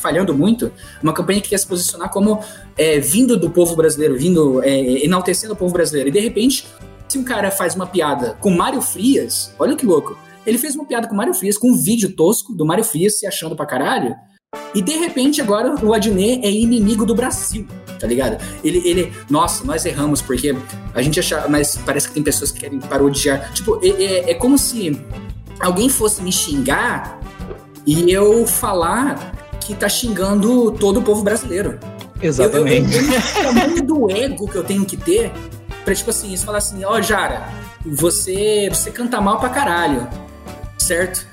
[0.00, 0.72] falhando muito,
[1.02, 2.42] uma campanha que quer se posicionar como
[2.78, 6.08] é, vindo do povo brasileiro, vindo, é, enaltecendo o povo brasileiro.
[6.08, 6.66] E de repente,
[7.12, 10.16] se um cara faz uma piada com Mário Frias, olha que louco.
[10.46, 13.26] Ele fez uma piada com Mário Frias, com um vídeo tosco do Mário Frias se
[13.26, 14.14] achando pra caralho.
[14.74, 17.66] E de repente agora o Adnet é inimigo do Brasil,
[18.00, 18.42] tá ligado?
[18.64, 20.56] Ele, ele, nossa, nós erramos porque
[20.94, 23.52] a gente achava, mas parece que tem pessoas que querem parodiar.
[23.52, 24.98] Tipo, é, é, é como se
[25.60, 27.20] alguém fosse me xingar
[27.86, 31.78] e eu falar que tá xingando todo o povo brasileiro.
[32.22, 32.96] Exatamente.
[32.96, 35.30] Eu, eu, eu, o tamanho do ego que eu tenho que ter
[35.84, 37.48] Pra, tipo assim, você falar assim, ó, oh, Jara,
[37.84, 40.08] você, você canta mal pra caralho,
[40.78, 41.26] certo?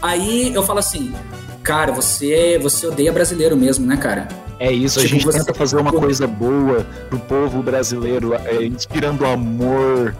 [0.00, 1.14] Aí eu falo assim,
[1.62, 4.28] cara, você, você odeia brasileiro mesmo, né, cara?
[4.58, 9.24] É isso, tipo, a gente tenta fazer uma coisa boa pro povo brasileiro, é, inspirando
[9.26, 10.14] amor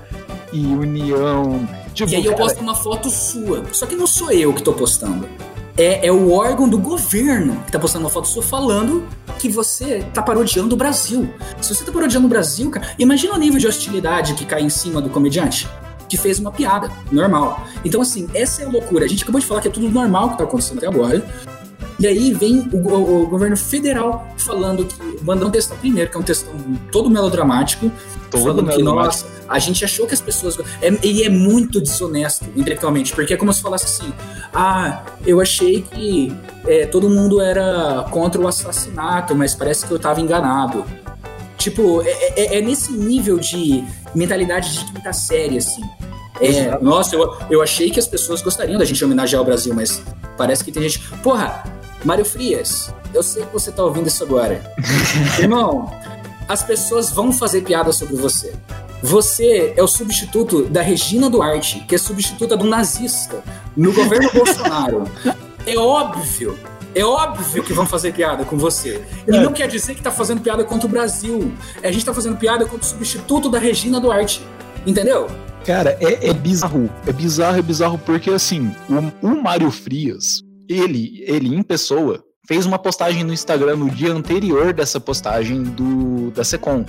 [0.53, 1.69] e união.
[1.95, 2.35] Tipo, e aí cara...
[2.35, 5.29] eu posto uma foto sua, só que não sou eu que tô postando
[5.77, 9.07] é, é, o órgão do governo que tá postando uma foto sua falando
[9.39, 11.33] que você tá parodiando o Brasil.
[11.61, 14.71] Se você tá parodiando o Brasil, cara, imagina o nível de hostilidade que cai em
[14.71, 15.69] cima do comediante
[16.13, 17.67] que fez uma piada normal.
[17.83, 19.07] Então, assim, essa é a loucura.
[19.07, 21.25] A gente acabou de falar que é tudo normal que tá acontecendo até agora.
[22.03, 26.17] E aí vem o, o, o governo federal falando que, mandando um textão primeiro, que
[26.17, 26.53] é um textão
[26.91, 27.93] todo melodramático,
[28.29, 29.25] todo falando melodramático.
[29.25, 30.59] que, nossa, a gente achou que as pessoas.
[30.81, 34.13] É, e é muito desonesto intelectualmente, porque é como se falasse assim:
[34.53, 36.37] ah, eu achei que
[36.67, 40.85] é, todo mundo era contra o assassinato, mas parece que eu tava enganado.
[41.57, 45.83] Tipo, é, é, é nesse nível de mentalidade de quinta série, assim.
[46.41, 50.03] É, nossa, eu, eu achei que as pessoas gostariam da gente homenagear o Brasil, mas
[50.37, 50.99] parece que tem gente.
[51.23, 51.63] Porra,
[52.05, 54.63] Mário Frias, eu sei que você tá ouvindo isso agora.
[55.39, 55.91] Irmão,
[56.49, 58.55] as pessoas vão fazer piada sobre você.
[59.03, 63.43] Você é o substituto da Regina Duarte, que é substituta do nazista
[63.77, 65.05] no governo Bolsonaro.
[65.67, 66.59] É óbvio,
[66.95, 69.03] é óbvio que vão fazer piada com você.
[69.27, 69.41] E é.
[69.41, 71.53] não quer dizer que tá fazendo piada contra o Brasil.
[71.83, 74.43] A gente tá fazendo piada contra o substituto da Regina Duarte.
[74.87, 75.29] Entendeu?
[75.65, 76.91] Cara, é, é bizarro.
[77.07, 78.75] É bizarro, é bizarro, porque assim,
[79.23, 84.13] o, o Mário Frias, ele, ele em pessoa, fez uma postagem no Instagram no dia
[84.13, 86.85] anterior dessa postagem do da Secom.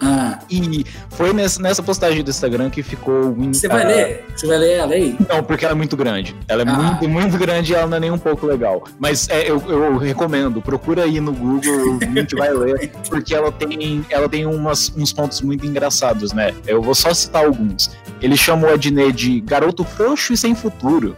[0.00, 0.38] Ah.
[0.50, 3.34] E foi nessa, nessa postagem do Instagram que ficou.
[3.34, 4.24] Você vai ler?
[4.34, 5.16] Você vai ler ela aí?
[5.28, 6.36] Não, porque ela é muito grande.
[6.48, 6.72] Ela é ah.
[6.74, 8.84] muito, muito grande e ela não é nem um pouco legal.
[8.98, 13.50] Mas é, eu, eu recomendo, procura aí no Google, a gente vai ler, porque ela
[13.50, 16.54] tem, ela tem umas, uns pontos muito engraçados, né?
[16.66, 17.90] Eu vou só citar alguns.
[18.20, 21.16] Ele chamou a Diné de garoto frouxo e sem futuro.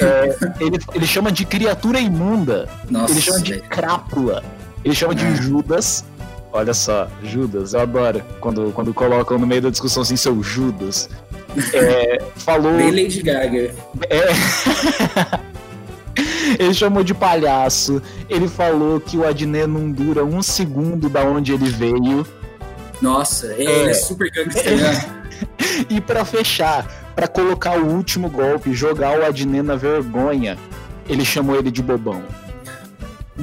[0.00, 2.68] É, ele, ele chama de criatura imunda.
[2.90, 4.42] Nossa, ele chama de crápula.
[4.84, 5.34] Ele chama de é.
[5.36, 6.04] Judas.
[6.52, 11.10] Olha só, Judas, eu adoro quando, quando colocam no meio da discussão assim, seu Judas.
[11.72, 12.76] É, falou.
[12.76, 13.74] Bem Lady Gaga.
[14.08, 14.28] É.
[16.58, 18.00] ele chamou de palhaço.
[18.28, 22.26] Ele falou que o Adnet não dura um segundo da onde ele veio.
[23.02, 25.24] Nossa, é, ele é super gangster, né?
[25.90, 30.58] e para fechar, para colocar o último golpe, jogar o Adnet na vergonha,
[31.08, 32.22] ele chamou ele de bobão.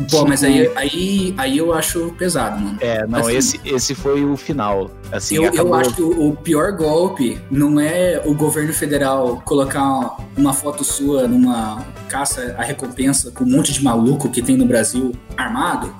[0.09, 2.77] Pô, mas aí, aí, aí eu acho pesado, mano.
[2.79, 4.89] É, não, assim, esse, esse foi o final.
[5.11, 5.67] Assim, eu, acabou...
[5.67, 10.85] eu acho que o, o, pior golpe não é o governo federal colocar uma foto
[10.85, 15.93] sua numa caça à recompensa com um monte de maluco que tem no Brasil armado.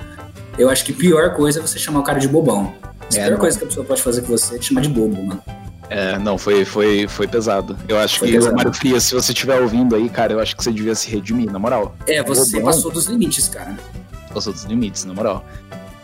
[0.58, 2.74] Eu acho que a pior coisa é você chamar o cara de bobão.
[3.14, 3.40] A é, pior não.
[3.40, 5.44] coisa que a pessoa pode fazer com você é te chamar de bobo, mano.
[5.92, 7.78] É, não, foi, foi, foi pesado.
[7.86, 8.56] Eu acho foi que, pesado.
[8.56, 11.52] Mário Frias, se você estiver ouvindo aí, cara, eu acho que você devia se redimir,
[11.52, 11.94] na moral.
[12.08, 13.78] É, você Bom, passou dos limites, cara.
[14.34, 15.44] Passou dos limites, na moral.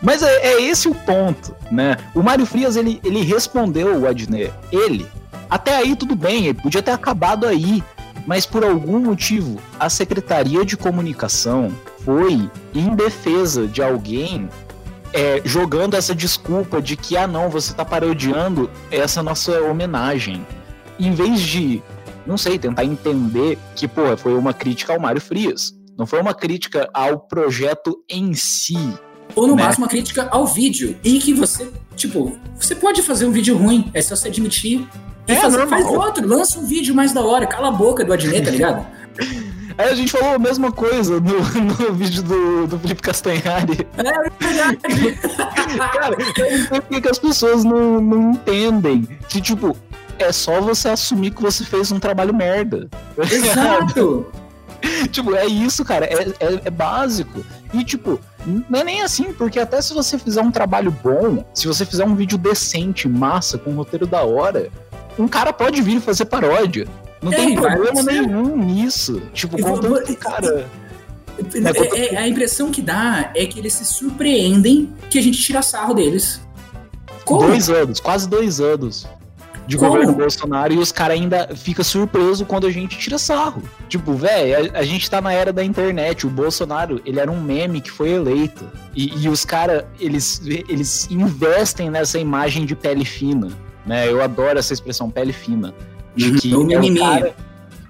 [0.02, 1.96] Mas é, é esse o ponto, né?
[2.14, 4.52] O Mário Frias, ele, ele respondeu o Adnet.
[4.70, 5.06] Ele.
[5.48, 7.82] Até aí tudo bem, ele podia ter acabado aí.
[8.26, 11.72] Mas por algum motivo, a Secretaria de Comunicação
[12.04, 14.50] foi em defesa de alguém
[15.12, 20.46] é, jogando essa desculpa de que, ah, não, você tá parodiando essa nossa homenagem.
[20.98, 21.82] Em vez de,
[22.26, 25.72] não sei, tentar entender que, pô, foi uma crítica ao Mário Frias.
[25.96, 28.78] Não foi uma crítica ao projeto em si.
[29.34, 29.64] Ou no né?
[29.64, 30.96] máximo uma crítica ao vídeo.
[31.02, 34.86] E que você, tipo, você pode fazer um vídeo ruim, é só você admitir.
[35.26, 38.12] E é, fazer, faz outro, lança um vídeo mais da hora, cala a boca do
[38.12, 38.86] Adnet, tá ligado?
[39.78, 43.86] Aí a gente falou a mesma coisa no, no vídeo do, do Felipe Castanhari.
[43.96, 45.18] É verdade.
[45.92, 49.08] Cara, eu não sei porque que as pessoas não, não entendem.
[49.28, 49.76] Que, tipo,
[50.18, 52.88] é só você assumir que você fez um trabalho merda.
[53.16, 54.26] Exato!
[55.12, 56.06] tipo, é isso, cara.
[56.06, 57.44] É, é, é, básico.
[57.72, 58.18] E, tipo,
[58.68, 62.04] não é nem assim, porque até se você fizer um trabalho bom, se você fizer
[62.04, 64.70] um vídeo decente, massa, com um roteiro da hora,
[65.16, 66.88] um cara pode vir fazer paródia.
[67.22, 69.22] Não é, tem problema nenhum nisso.
[69.32, 70.68] Tipo, contando que, cara.
[71.38, 75.62] É, é, a impressão que dá é que eles se surpreendem que a gente tira
[75.62, 76.40] sarro deles.
[77.24, 77.46] Como?
[77.46, 79.06] Dois anos, quase dois anos
[79.68, 79.90] de Como?
[79.90, 83.62] governo Bolsonaro e os caras ainda fica surpreso quando a gente tira sarro.
[83.86, 86.26] Tipo, velho, a, a, gente tá na era da internet.
[86.26, 88.64] O Bolsonaro, ele era um meme que foi eleito.
[88.96, 93.48] E, e os caras, eles, eles investem nessa imagem de pele fina.
[93.84, 94.10] Né?
[94.10, 95.74] Eu adoro essa expressão, pele fina.
[96.14, 97.34] De que o é, o cara,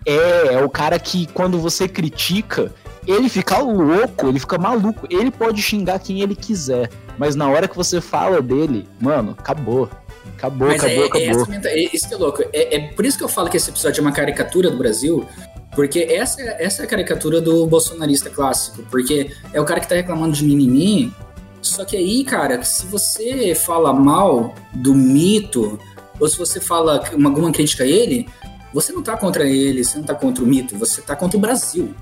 [0.04, 2.72] é, é o cara que quando você critica,
[3.06, 5.06] ele fica louco, ele fica maluco.
[5.10, 9.88] Ele pode xingar quem ele quiser, mas na hora que você fala dele, mano, acabou.
[10.36, 11.46] Acabou, mas acabou, é, acabou.
[11.52, 12.42] É, é, isso que é louco.
[12.52, 15.26] É, é, por isso que eu falo que esse episódio é uma caricatura do Brasil,
[15.74, 18.82] porque essa, essa é a caricatura do bolsonarista clássico.
[18.90, 21.12] Porque é o cara que tá reclamando de mimimi,
[21.60, 25.78] só que aí, cara, se você fala mal do mito,
[26.20, 28.28] ou se você fala uma, alguma crítica a ele,
[28.72, 31.40] você não está contra ele, você não está contra o mito, você está contra o
[31.40, 31.94] Brasil.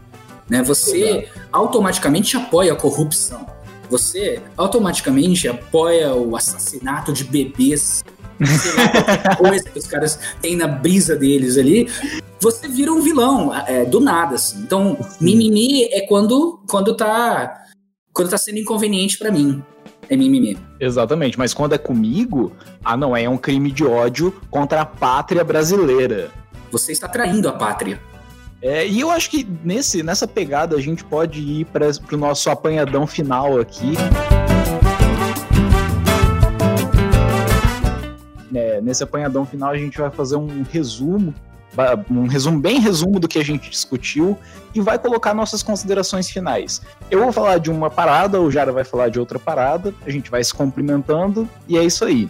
[0.49, 0.63] Né?
[0.63, 3.47] Você automaticamente apoia a corrupção.
[3.89, 8.05] Você automaticamente apoia o assassinato de bebês.
[9.39, 11.89] coisa que os caras têm na brisa deles ali.
[12.41, 14.59] Você vira um vilão é, do nada, assim.
[14.61, 17.63] Então, mimimi é quando, quando tá
[18.13, 19.63] quando tá sendo inconveniente para mim
[20.09, 20.59] é mimimi.
[20.79, 22.53] Exatamente, mas quando é comigo,
[22.85, 26.31] ah não, é um crime de ódio contra a pátria brasileira.
[26.71, 28.01] Você está traindo a pátria.
[28.61, 32.51] É, e eu acho que nesse, nessa pegada a gente pode ir para o nosso
[32.51, 33.93] apanhadão final aqui.
[38.55, 41.35] É, nesse apanhadão final a gente vai fazer um resumo
[42.11, 44.39] um resumo bem resumo do que a gente discutiu
[44.75, 46.83] e vai colocar nossas considerações finais.
[47.11, 50.31] Eu vou falar de uma parada, o Jara vai falar de outra parada, a gente
[50.31, 52.29] vai se cumprimentando e é isso aí.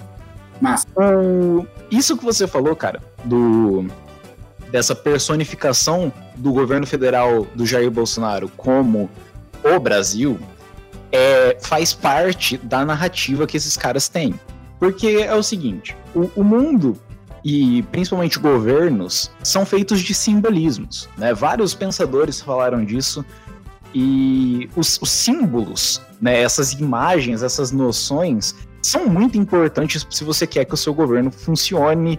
[0.60, 3.86] Mas o, isso que você falou, cara, do
[4.70, 9.08] dessa personificação do governo federal do Jair Bolsonaro como
[9.62, 10.38] o Brasil
[11.12, 14.34] é, faz parte da narrativa que esses caras têm.
[14.78, 16.98] Porque é o seguinte: o, o mundo
[17.48, 21.08] e principalmente governos são feitos de simbolismos.
[21.16, 21.32] Né?
[21.32, 23.24] Vários pensadores falaram disso.
[23.94, 30.64] E os, os símbolos, né, essas imagens, essas noções, são muito importantes se você quer
[30.64, 32.18] que o seu governo funcione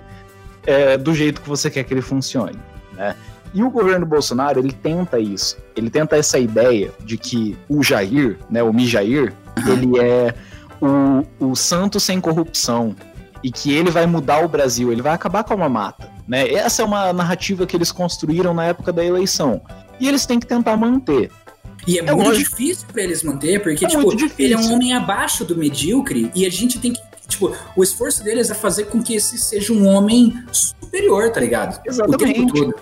[0.66, 2.58] é, do jeito que você quer que ele funcione.
[2.94, 3.14] Né?
[3.54, 5.58] E o governo Bolsonaro, ele tenta isso.
[5.76, 10.34] Ele tenta essa ideia de que o Jair, né, o Mijair, ele é
[10.82, 12.96] o, o santo sem corrupção
[13.44, 16.10] e que ele vai mudar o Brasil, ele vai acabar com a mamata.
[16.28, 16.50] Né?
[16.54, 19.62] Essa é uma narrativa que eles construíram na época da eleição.
[20.00, 21.32] E eles têm que tentar manter.
[21.88, 24.94] E é, é muito difícil para eles manter, porque, é tipo, ele é um homem
[24.94, 27.08] abaixo do medíocre e a gente tem que.
[27.28, 31.82] Tipo, o esforço deles é fazer com que esse seja um homem superior, tá ligado?
[31.86, 32.74] Exatamente.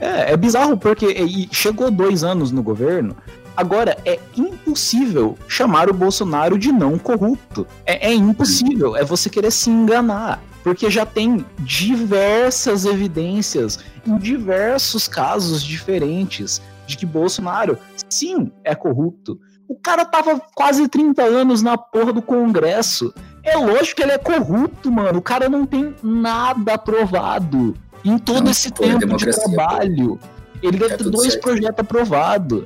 [0.00, 3.16] É, é bizarro porque chegou dois anos no governo.
[3.56, 7.66] Agora, é impossível chamar o Bolsonaro de não corrupto.
[7.84, 8.96] É, é impossível.
[8.96, 10.42] É você querer se enganar.
[10.62, 17.78] Porque já tem diversas evidências em diversos casos diferentes de que Bolsonaro,
[18.08, 19.38] sim, é corrupto.
[19.68, 23.14] O cara tava quase 30 anos na porra do Congresso.
[23.42, 25.20] É lógico que ele é corrupto, mano.
[25.20, 27.74] O cara não tem nada aprovado
[28.04, 30.16] em todo não, esse tempo de trabalho.
[30.16, 30.40] Pô.
[30.62, 31.42] Ele deve é ter dois certo.
[31.42, 32.64] projetos aprovados.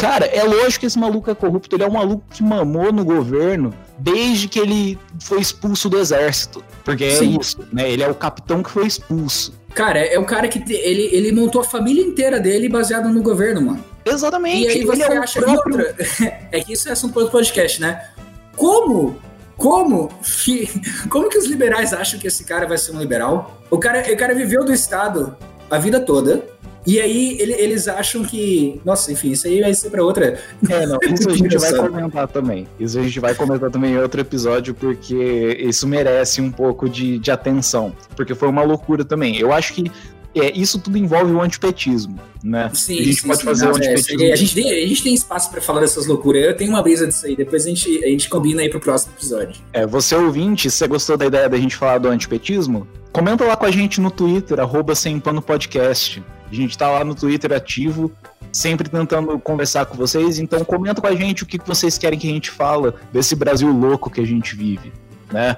[0.00, 1.76] Cara, é lógico que esse maluco é corrupto.
[1.76, 6.64] Ele é um maluco que mamou no governo desde que ele foi expulso do exército.
[6.84, 7.38] Porque é Sim.
[7.38, 7.90] isso, né?
[7.90, 9.52] Ele é o capitão que foi expulso.
[9.74, 13.22] Cara, é o cara que te, ele, ele montou a família inteira dele baseado no
[13.22, 13.84] governo, mano.
[14.04, 14.66] Exatamente.
[14.66, 15.78] E aí você é acha próprio...
[15.78, 15.96] outra.
[16.50, 18.08] é que isso é assunto para outro podcast, né?
[18.56, 19.16] Como
[19.60, 20.08] como
[20.42, 20.66] que,
[21.10, 23.60] como que os liberais acham que esse cara vai ser um liberal?
[23.70, 25.36] O cara, o cara viveu do Estado
[25.70, 26.42] a vida toda.
[26.90, 28.80] E aí ele, eles acham que.
[28.84, 30.40] Nossa, enfim, isso aí vai ser para outra.
[30.68, 32.66] É, não, isso a gente vai comentar também.
[32.80, 37.20] Isso a gente vai comentar também em outro episódio, porque isso merece um pouco de,
[37.20, 37.94] de atenção.
[38.16, 39.36] Porque foi uma loucura também.
[39.36, 39.88] Eu acho que
[40.34, 42.68] é, isso tudo envolve o antipetismo, né?
[42.74, 44.22] Sim, a gente sim, pode sim, fazer não, o é, antipetismo.
[44.24, 46.42] É, a, gente tem, a gente tem espaço para falar dessas loucuras.
[46.42, 47.36] Eu tenho uma brisa disso aí.
[47.36, 49.62] Depois a gente, a gente combina aí pro próximo episódio.
[49.72, 53.56] É, você ouvinte, se você gostou da ideia da gente falar do antipetismo, comenta lá
[53.56, 56.20] com a gente no Twitter, arroba Sem Pano Podcast.
[56.50, 58.10] A gente tá lá no Twitter ativo,
[58.52, 60.38] sempre tentando conversar com vocês.
[60.38, 63.70] Então comenta com a gente o que vocês querem que a gente fala desse Brasil
[63.70, 64.92] louco que a gente vive,
[65.32, 65.56] né?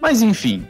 [0.00, 0.66] Mas enfim,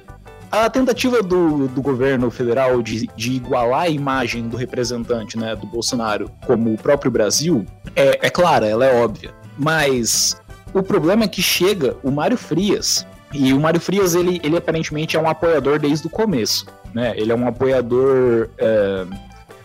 [0.50, 5.66] a tentativa do, do governo federal de, de igualar a imagem do representante, né, do
[5.66, 7.64] Bolsonaro, como o próprio Brasil,
[7.96, 9.30] é, é clara, ela é óbvia.
[9.56, 10.36] Mas
[10.74, 15.16] o problema é que chega o Mário Frias, e o Mário Frias, ele, ele aparentemente
[15.16, 17.14] é um apoiador desde o começo, né?
[17.16, 19.06] Ele é um apoiador é,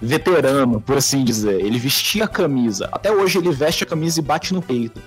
[0.01, 1.59] veterano, por assim dizer.
[1.59, 2.89] Ele vestia a camisa.
[2.91, 5.01] Até hoje ele veste a camisa e bate no peito.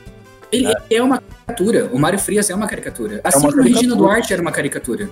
[0.53, 1.91] Ele é, é uma caricatura.
[1.93, 3.21] O Mário Frias é uma caricatura.
[3.23, 3.81] Assim é uma como caricatura.
[3.81, 5.11] Regina Duarte era uma caricatura.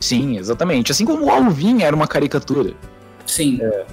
[0.00, 0.90] Sim, exatamente.
[0.90, 2.72] Assim como o Alvin era uma caricatura.
[3.26, 3.58] Sim.
[3.60, 3.86] É,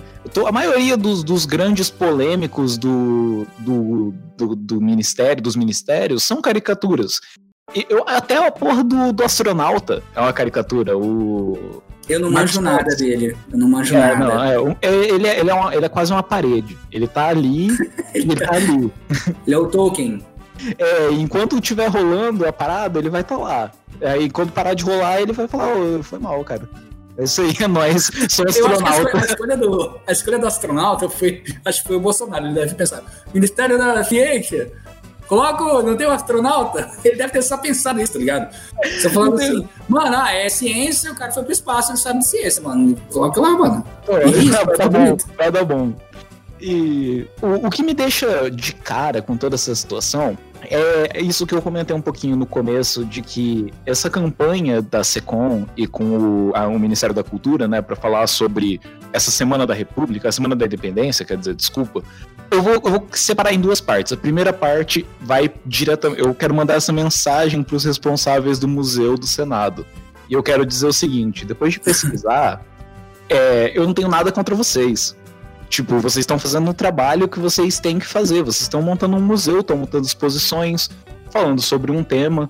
[0.48, 7.20] a maioria dos, dos grandes polêmicos do, do, do, do, ministério, dos ministérios, são caricaturas.
[7.90, 10.98] Eu, até a porra do, do astronauta é uma caricatura.
[10.98, 11.84] O.
[12.08, 13.36] Eu não manjo nada dele.
[13.52, 14.26] Eu não manjo é, nada.
[14.26, 16.78] Não, é, é, ele, é, ele, é uma, ele é quase uma parede.
[16.92, 17.68] Ele tá ali
[18.14, 18.92] ele tá ali.
[19.46, 20.26] Ele é o Tolkien.
[20.78, 23.72] É, enquanto estiver rolando a parada, ele vai estar tá lá.
[24.02, 26.68] Aí quando parar de rolar, ele vai falar, oh, foi mal, cara.
[27.18, 29.18] É isso aí, é nóis, sou astronauta.
[29.18, 32.76] A escolha, do, a escolha do astronauta foi, acho que foi o Bolsonaro, ele deve
[32.76, 33.04] pensar,
[33.34, 34.72] Ministério da Ciência,
[35.28, 36.90] coloca, não tem um astronauta?
[37.04, 38.56] Ele deve ter só pensado nisso, tá ligado?
[38.84, 42.26] Você falando assim, mano, ah, é ciência, o cara foi pro espaço, ele sabe de
[42.26, 43.86] ciência, mano, coloca lá, mano.
[44.08, 45.94] É isso, vai, tá bom, vai dar bom.
[46.60, 51.54] E o, o que me deixa de cara com toda essa situação é isso que
[51.54, 56.52] eu comentei um pouquinho no começo, de que essa campanha da SECOM e com o,
[56.56, 58.80] a, o Ministério da Cultura, né, para falar sobre
[59.12, 62.04] essa Semana da República, a Semana da Independência, quer dizer, desculpa,
[62.50, 64.14] eu vou, eu vou separar em duas partes.
[64.14, 66.22] A primeira parte vai diretamente.
[66.22, 69.86] Eu quero mandar essa mensagem para os responsáveis do Museu do Senado.
[70.30, 72.64] E eu quero dizer o seguinte: depois de pesquisar,
[73.30, 75.17] é, eu não tenho nada contra vocês.
[75.70, 78.42] Tipo, vocês estão fazendo um trabalho que vocês têm que fazer.
[78.42, 80.90] Vocês estão montando um museu, estão montando exposições,
[81.30, 82.50] falando sobre um tema.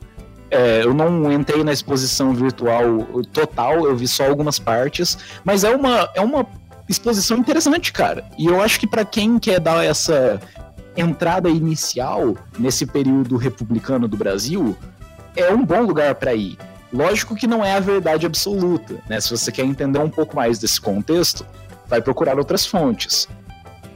[0.49, 3.03] É, eu não entrei na exposição virtual
[3.34, 6.47] total, eu vi só algumas partes, mas é uma, é uma
[6.88, 8.24] exposição interessante, cara.
[8.38, 10.39] E eu acho que para quem quer dar essa
[10.95, 14.76] entrada inicial nesse período republicano do Brasil,
[15.36, 16.57] é um bom lugar para ir.
[16.91, 19.20] Lógico que não é a verdade absoluta, né?
[19.20, 21.45] Se você quer entender um pouco mais desse contexto,
[21.88, 23.27] vai procurar outras fontes.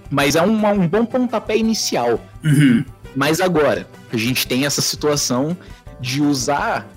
[0.10, 2.20] Mas é um, um bom pontapé inicial.
[2.44, 2.84] Uhum.
[3.16, 5.56] Mas agora, a gente tem essa situação
[6.00, 6.88] de usar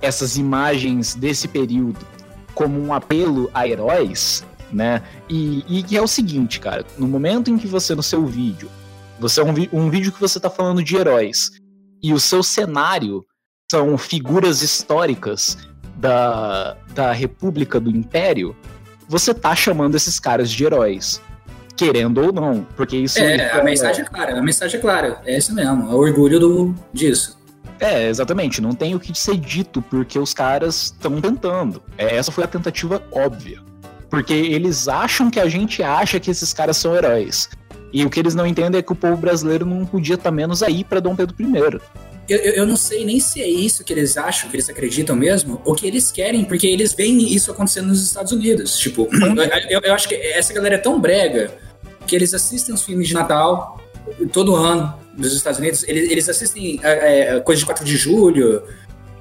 [0.00, 2.06] essas imagens desse período
[2.54, 5.02] como um apelo a heróis, né?
[5.28, 8.70] E, e que é o seguinte, cara, no momento em que você, no seu vídeo,
[9.20, 11.50] você é um, um vídeo que você está falando de heróis,
[12.02, 13.24] e o seu cenário
[13.70, 15.58] são figuras históricas
[15.96, 18.56] da, da República do Império,
[19.08, 21.20] você tá chamando esses caras de heróis.
[21.76, 23.18] Querendo ou não, porque isso.
[23.18, 25.20] É, é a mensagem é clara, a mensagem é clara.
[25.26, 27.36] É isso mesmo, é o orgulho do, disso.
[27.78, 28.60] É, exatamente.
[28.60, 31.82] Não tem o que ser dito, porque os caras estão tentando.
[31.98, 33.60] É, essa foi a tentativa óbvia.
[34.08, 37.48] Porque eles acham que a gente acha que esses caras são heróis.
[37.92, 40.62] E o que eles não entendem é que o povo brasileiro não podia estar menos
[40.62, 41.80] aí para Dom Pedro I.
[42.28, 45.60] Eu, eu, não sei nem se é isso que eles acham, que eles acreditam mesmo,
[45.64, 48.78] ou que eles querem, porque eles veem isso acontecendo nos Estados Unidos.
[48.78, 49.08] Tipo,
[49.70, 51.54] eu, eu acho que essa galera é tão brega
[52.06, 53.80] que eles assistem os filmes de Natal
[54.32, 55.84] todo ano dos Estados Unidos.
[55.86, 58.62] Eles, eles assistem é, é coisa de 4 de julho,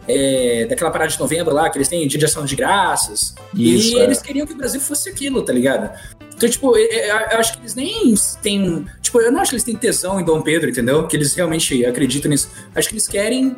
[0.07, 3.33] é, daquela parada de novembro lá, que eles têm dia de ação de graças.
[3.53, 4.03] Isso, e é.
[4.03, 5.89] eles queriam que o Brasil fosse aquilo, tá ligado?
[6.35, 8.85] Então, tipo, eu acho que eles nem têm.
[9.01, 11.07] Tipo, eu não acho que eles têm tesão em Dom Pedro, entendeu?
[11.07, 12.49] Que eles realmente acreditam nisso.
[12.75, 13.55] Acho que eles querem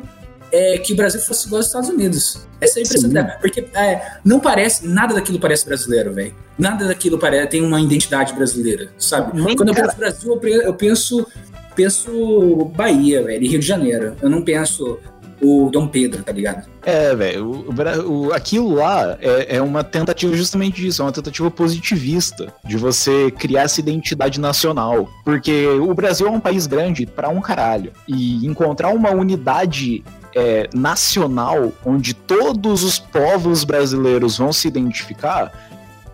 [0.52, 2.46] é, que o Brasil fosse igual aos Estados Unidos.
[2.60, 3.24] Essa é a impressão dá.
[3.40, 6.34] Porque é, não parece, nada daquilo parece brasileiro, velho.
[6.58, 9.40] Nada daquilo parece, tem uma identidade brasileira, sabe?
[9.54, 11.26] Quando eu penso Brasil, eu penso,
[11.74, 14.16] penso Bahia, velho, Rio de Janeiro.
[14.22, 14.98] Eu não penso
[15.40, 16.68] o Dom Pedro, tá ligado?
[16.84, 17.64] É, velho,
[18.32, 23.62] aquilo lá é, é, uma tentativa justamente disso, é uma tentativa positivista de você criar
[23.62, 25.08] essa identidade nacional.
[25.24, 27.92] Porque o Brasil é um país grande para um caralho.
[28.06, 35.52] E encontrar uma unidade é, nacional onde todos os povos brasileiros vão se identificar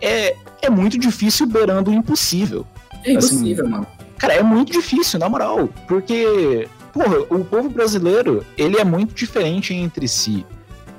[0.01, 2.65] é, é muito difícil, beirando o impossível.
[3.03, 3.87] É impossível, assim, mano.
[4.17, 5.69] Cara, é muito difícil, na moral.
[5.87, 10.45] Porque porra, o povo brasileiro, ele é muito diferente entre si.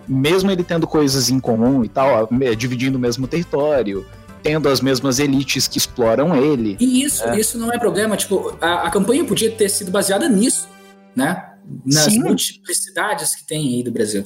[0.06, 4.06] Mesmo ele tendo coisas em comum e tal, dividindo o mesmo território,
[4.42, 6.76] tendo as mesmas elites que exploram ele.
[6.78, 7.40] E isso, é.
[7.40, 8.14] isso não é problema.
[8.14, 10.68] Tipo, a, a campanha podia ter sido baseada nisso,
[11.16, 11.54] né?
[11.84, 12.20] Nas Sim.
[12.20, 14.22] multiplicidades que tem aí do Brasil.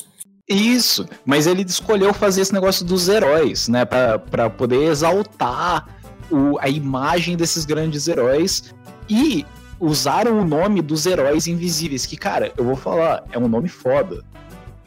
[0.48, 3.84] Isso, mas ele escolheu fazer esse negócio dos heróis, né?
[3.84, 5.86] para poder exaltar
[6.28, 8.74] o, a imagem desses grandes heróis.
[9.08, 9.46] E
[9.80, 14.22] usaram o nome dos heróis invisíveis, que, cara, eu vou falar, é um nome foda.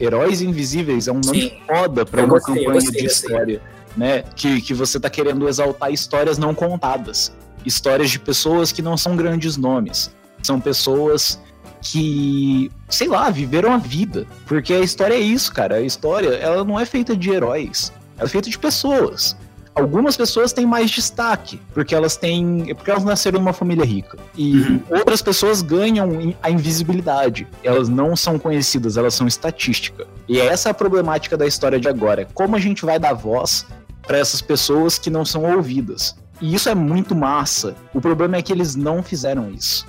[0.00, 1.52] Heróis Invisíveis é um nome Sim.
[1.66, 3.62] foda pra eu uma gostei, campanha gostei, de história,
[3.96, 4.24] né?
[4.34, 7.32] Que, que você tá querendo exaltar histórias não contadas.
[7.64, 10.14] Histórias de pessoas que não são grandes nomes.
[10.42, 11.40] São pessoas
[11.80, 14.26] que, sei lá, viveram a vida.
[14.46, 15.76] Porque a história é isso, cara.
[15.76, 17.92] A história, ela não é feita de heróis.
[18.18, 19.36] Ela é feita de pessoas
[19.74, 22.74] algumas pessoas têm mais destaque, porque elas têm.
[22.74, 24.18] porque elas nasceram numa família rica.
[24.36, 24.80] E uhum.
[24.90, 27.46] outras pessoas ganham a invisibilidade.
[27.62, 30.06] Elas não são conhecidas, elas são estatística.
[30.28, 32.28] E essa é a problemática da história de agora.
[32.32, 33.66] Como a gente vai dar voz
[34.06, 36.16] para essas pessoas que não são ouvidas?
[36.40, 37.74] E isso é muito massa.
[37.92, 39.86] O problema é que eles não fizeram isso.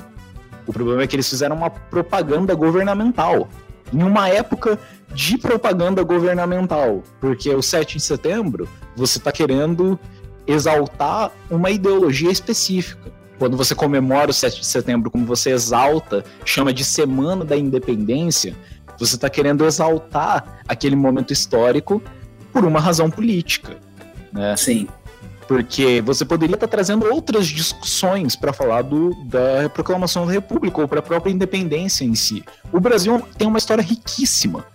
[0.68, 3.48] O problema é que eles fizeram uma propaganda governamental.
[3.94, 4.80] Em uma época
[5.14, 10.00] de propaganda governamental, porque o 7 de setembro você está querendo
[10.48, 13.12] exaltar uma ideologia específica.
[13.38, 18.56] Quando você comemora o 7 de setembro, como você exalta, chama de Semana da Independência,
[18.98, 22.02] você está querendo exaltar aquele momento histórico
[22.54, 23.78] por uma razão política.
[24.32, 24.56] Né?
[24.56, 24.88] Sim.
[25.48, 30.88] Porque você poderia estar trazendo outras discussões para falar do, da proclamação da República ou
[30.88, 32.44] para a própria independência em si.
[32.72, 34.66] O Brasil tem uma história riquíssima.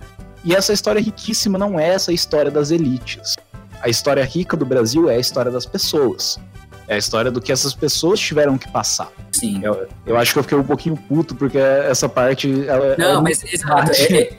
[0.45, 3.37] E essa história riquíssima não é essa história das elites
[3.81, 6.39] a história rica do Brasil é a história das pessoas.
[6.87, 9.11] É a história do que essas pessoas tiveram que passar.
[9.33, 9.61] Sim.
[9.62, 12.66] Eu, eu acho que eu fiquei um pouquinho puto, porque essa parte.
[12.66, 13.93] Ela, Não, ela mas exato.
[13.93, 14.39] É, é,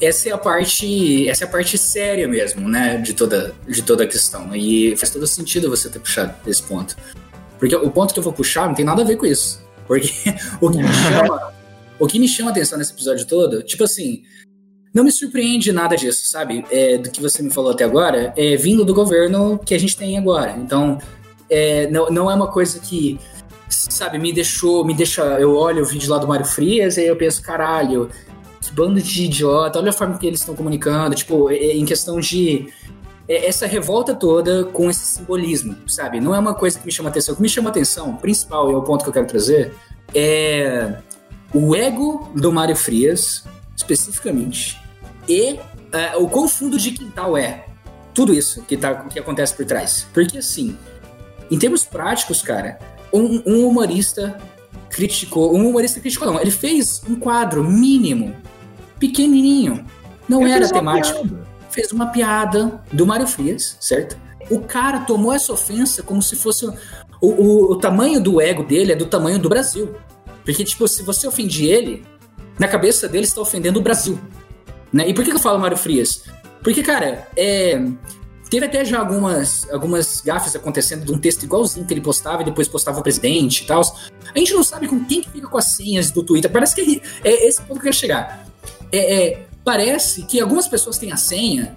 [0.00, 1.28] essa é a parte.
[1.28, 2.98] Essa é a parte séria mesmo, né?
[2.98, 4.54] De toda, de toda a questão.
[4.54, 6.96] E faz todo sentido você ter puxado esse ponto.
[7.58, 9.60] Porque o ponto que eu vou puxar não tem nada a ver com isso.
[9.86, 10.12] Porque
[10.60, 11.52] o que me chama.
[11.98, 14.22] o que me chama atenção nesse episódio todo, tipo assim,
[14.94, 16.64] não me surpreende nada disso, sabe?
[16.70, 19.96] É, do que você me falou até agora, é vindo do governo que a gente
[19.96, 20.56] tem agora.
[20.58, 20.98] Então,
[21.50, 23.18] é, não, não é uma coisa que,
[23.68, 25.22] sabe, me deixou, me deixa.
[25.40, 28.10] Eu olho o vídeo lá do Mário Frias e aí eu penso, caralho,
[28.78, 32.72] bando de idiota, olha a forma que eles estão comunicando, tipo, em questão de
[33.28, 36.20] essa revolta toda com esse simbolismo, sabe?
[36.20, 37.32] Não é uma coisa que me chama atenção.
[37.32, 39.74] O que me chama atenção, principal, e é o ponto que eu quero trazer,
[40.14, 40.94] é
[41.52, 43.44] o ego do Mário Frias,
[43.76, 44.80] especificamente,
[45.28, 45.58] e
[46.16, 47.66] o quão fundo de quintal é
[48.14, 50.06] tudo isso que, tá, que acontece por trás.
[50.14, 50.76] Porque, assim,
[51.50, 52.78] em termos práticos, cara,
[53.12, 54.38] um, um humorista
[54.88, 58.34] criticou, um humorista criticou, não, ele fez um quadro mínimo,
[58.98, 59.84] pequenininho,
[60.28, 61.28] não ele era temático.
[61.70, 64.16] Fez uma piada do Mário Frias, certo?
[64.50, 66.66] O cara tomou essa ofensa como se fosse.
[67.20, 69.94] O, o, o tamanho do ego dele é do tamanho do Brasil.
[70.44, 72.04] Porque, tipo, se você ofende ele,
[72.58, 74.18] na cabeça dele está ofendendo o Brasil.
[74.92, 75.08] Né?
[75.08, 76.24] E por que eu falo Mário Frias?
[76.62, 77.80] Porque, cara, é,
[78.48, 82.44] teve até já algumas, algumas gafes acontecendo de um texto igualzinho que ele postava e
[82.46, 83.82] depois postava o presidente e tal.
[84.34, 86.50] A gente não sabe com quem que fica com as senhas do Twitter.
[86.50, 88.47] Parece que é, é esse ponto que eu quero chegar.
[88.92, 91.76] É, é, parece que algumas pessoas têm a senha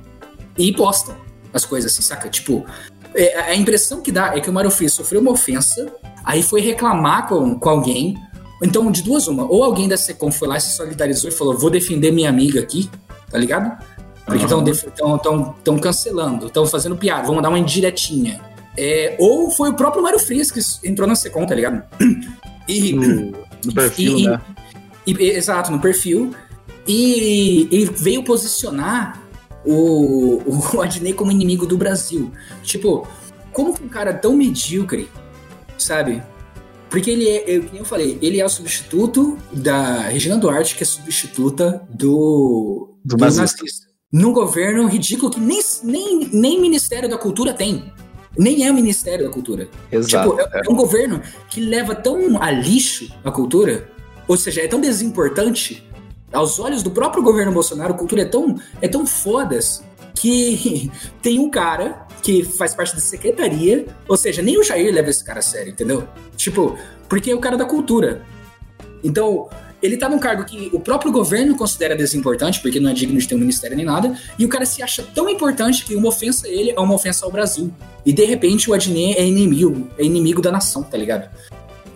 [0.57, 1.16] e postam
[1.53, 2.30] as coisas assim, saca?
[2.30, 2.66] Tipo,
[3.14, 5.93] é, a impressão que dá é que o Mário Frias sofreu uma ofensa,
[6.24, 8.16] aí foi reclamar com, com alguém,
[8.62, 9.43] então, de duas, uma.
[9.49, 12.62] Ou alguém da Secom foi lá e se solidarizou e falou: vou defender minha amiga
[12.62, 12.89] aqui,
[13.30, 13.76] tá ligado?
[14.26, 15.80] Porque estão uhum.
[15.80, 18.39] cancelando, estão fazendo piada, vão dar uma indiretinha.
[18.78, 21.84] É, ou foi o próprio Mário Frias que entrou na Secom, tá ligado?
[22.68, 23.32] E, no,
[23.66, 24.39] no perfil, e, né?
[25.05, 26.34] E, exato, no perfil.
[26.92, 29.22] E, e veio posicionar
[29.66, 30.42] o,
[30.76, 32.32] o Adnei como inimigo do Brasil.
[32.64, 33.08] Tipo,
[33.54, 35.10] como que um cara tão medíocre,
[35.78, 36.22] sabe?
[36.89, 40.84] Porque ele é, eu, como eu falei, ele é o substituto da Regina Duarte, que
[40.84, 43.64] é substituta do, do, do nazista.
[44.12, 47.94] Num governo ridículo que nem, nem, nem Ministério da Cultura tem.
[48.38, 49.70] Nem é o Ministério da Cultura.
[49.89, 50.32] Exato.
[50.32, 53.89] Tipo, é, é um governo que leva tão a lixo a cultura,
[54.28, 55.89] ou seja, é tão desimportante.
[56.34, 59.84] Aos olhos do próprio governo Bolsonaro, cultura é tão, é tão fodas
[60.15, 60.89] que
[61.21, 65.23] tem um cara que faz parte da secretaria, ou seja, nem o Jair leva esse
[65.23, 66.07] cara a sério, entendeu?
[66.38, 66.77] Tipo,
[67.09, 68.21] porque é o cara da cultura.
[69.03, 69.49] Então,
[69.82, 73.27] ele tá num cargo que o próprio governo considera desimportante, porque não é digno de
[73.27, 76.45] ter um ministério nem nada, e o cara se acha tão importante que uma ofensa
[76.45, 77.73] a ele é uma ofensa ao Brasil.
[78.05, 81.29] E de repente o Adnet é inimigo, é inimigo da nação, tá ligado?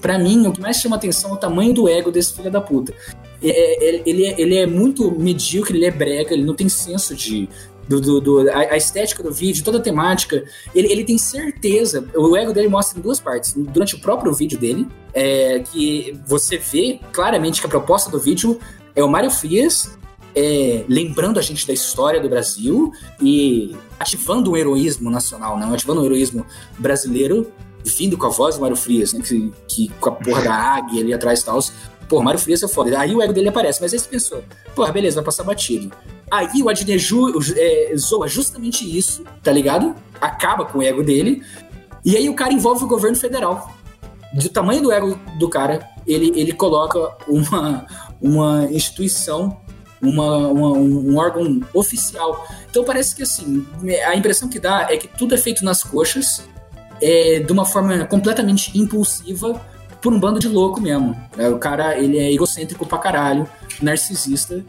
[0.06, 2.62] Para mim, o que mais chama atenção é o tamanho do ego desse filho da
[2.62, 2.94] puta.
[3.42, 7.16] É, é, ele, é, ele é muito medíocre, ele é brega, ele não tem senso
[7.16, 7.50] de,
[7.90, 10.46] do, do, do a, a, estética do vídeo, toda a temática,
[10.76, 13.56] ele, ele tem certeza, o ego dele mostra em duas partes.
[13.58, 18.60] Durante o próprio vídeo dele, é, que você vê claramente que a proposta do vídeo
[18.96, 19.98] é o Mário Frias
[20.36, 22.92] é, lembrando a gente da história do Brasil
[23.22, 25.66] e ativando o heroísmo nacional, né?
[25.74, 26.46] ativando o heroísmo
[26.78, 27.52] brasileiro,
[27.86, 29.22] vindo com a voz do Mário Frias, né?
[29.22, 31.60] que, que com a porra da águia ali atrás e tal.
[32.10, 33.00] Pô, Mário Frias é foda.
[33.00, 34.44] Aí o ego dele aparece, mas aí você pensou,
[34.76, 35.92] pô, beleza, vai passar batido.
[36.30, 39.96] Aí o Adneju é, zoa justamente isso, tá ligado?
[40.20, 41.44] Acaba com o ego dele.
[42.04, 43.74] E aí o cara envolve o governo federal.
[44.34, 47.88] Do tamanho do ego do cara, ele, ele coloca uma,
[48.22, 49.60] uma instituição,
[50.02, 52.46] uma, uma, um órgão oficial.
[52.70, 53.66] Então parece que assim,
[54.06, 56.44] a impressão que dá é que tudo é feito nas coxas,
[57.02, 59.62] é, de uma forma completamente impulsiva,
[60.02, 61.16] por um bando de louco mesmo.
[61.38, 63.50] É, o cara, ele é egocêntrico pra caralho,
[63.82, 64.64] narcisista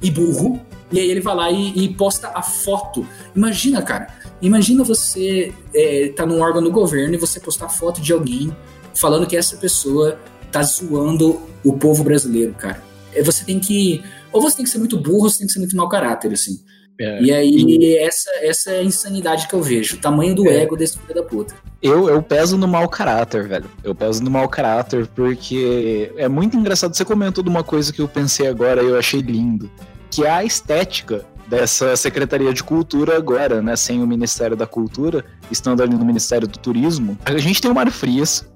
[0.00, 0.60] e burro.
[0.92, 3.06] E aí ele vai lá e, e posta a foto.
[3.34, 4.06] Imagina, cara.
[4.40, 8.54] Imagina você é, tá num órgão do governo e você postar foto de alguém
[8.94, 10.18] falando que essa pessoa
[10.52, 12.82] tá zoando o povo brasileiro, cara.
[13.12, 14.04] É, você tem que.
[14.32, 16.32] Ou você tem que ser muito burro, ou você tem que ser muito mau caráter,
[16.32, 16.60] assim.
[16.98, 20.62] É, e aí, essa, essa é a insanidade que eu vejo, o tamanho do é.
[20.62, 21.54] ego desse filho da puta.
[21.82, 23.66] Eu, eu peso no mau caráter, velho.
[23.84, 26.96] Eu peso no mau caráter porque é muito engraçado.
[26.96, 29.70] Você comentou de uma coisa que eu pensei agora e eu achei lindo
[30.10, 35.24] que é a estética dessa Secretaria de Cultura agora, né, sem o Ministério da Cultura,
[35.50, 37.18] estando ali no Ministério do Turismo.
[37.24, 38.48] A gente tem o Mário Frias,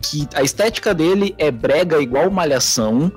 [0.00, 3.12] que a estética dele é brega igual malhação,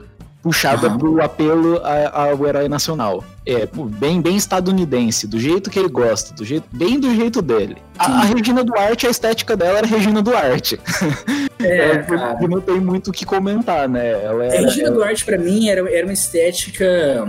[0.48, 0.98] puxada uhum.
[0.98, 1.82] pro apelo
[2.14, 3.24] ao herói nacional.
[3.46, 7.78] É, bem, bem estadunidense, do jeito que ele gosta, do jeito, bem do jeito dele.
[7.98, 10.80] A, a, Regina Duarte, a estética dela era Regina Duarte.
[11.60, 14.12] É, é não tem muito o que comentar, né?
[14.24, 14.96] Ela era, a Regina ela...
[14.98, 17.28] Duarte, para mim, era, era uma estética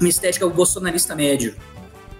[0.00, 1.54] uma estética bolsonarista médio,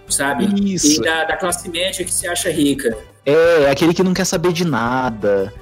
[0.07, 0.45] sabe?
[0.73, 1.01] Isso.
[1.01, 2.97] E da, da classe média que se acha rica.
[3.25, 5.53] É, aquele que não quer saber de nada.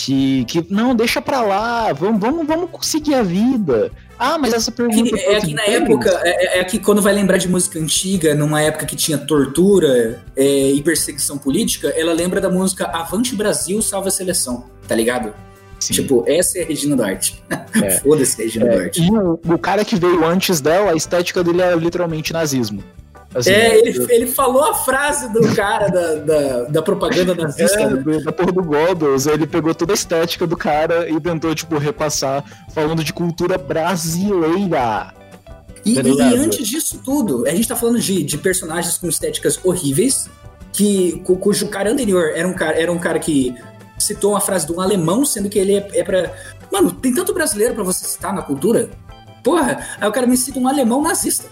[0.00, 3.90] Que, que não, deixa pra lá, vamos, vamos, vamos conseguir a vida.
[4.16, 5.16] Ah, mas essa pergunta.
[5.18, 8.62] É, é que na época, é, é, que quando vai lembrar de música antiga, numa
[8.62, 14.06] época que tinha tortura é, e perseguição política, ela lembra da música Avante Brasil, Salva
[14.06, 15.34] a Seleção, tá ligado?
[15.80, 15.94] Sim.
[15.94, 17.42] Tipo, essa é a Regina Duarte.
[17.82, 17.90] É.
[17.98, 18.76] Foda-se a Regina é.
[18.76, 19.02] Duarte.
[19.02, 22.84] E o, o, cara que veio antes dela, a estética dele é literalmente nazismo.
[23.34, 27.80] Assim, é, ele, ele falou a frase do cara da, da, da propaganda nazista.
[27.80, 28.20] É, né?
[28.20, 29.26] da porra do Goebbels.
[29.26, 35.12] Ele pegou toda a estética do cara e tentou, tipo, repassar falando de cultura brasileira.
[35.84, 39.60] E, tá e, antes disso tudo, a gente tá falando de, de personagens com estéticas
[39.62, 40.28] horríveis,
[40.72, 43.54] que cujo cara anterior era um cara, era um cara que
[43.98, 46.32] citou uma frase de um alemão, sendo que ele é, é pra.
[46.72, 48.90] Mano, tem tanto brasileiro para você citar na cultura?
[49.44, 51.48] Porra, aí o cara me cita um alemão nazista.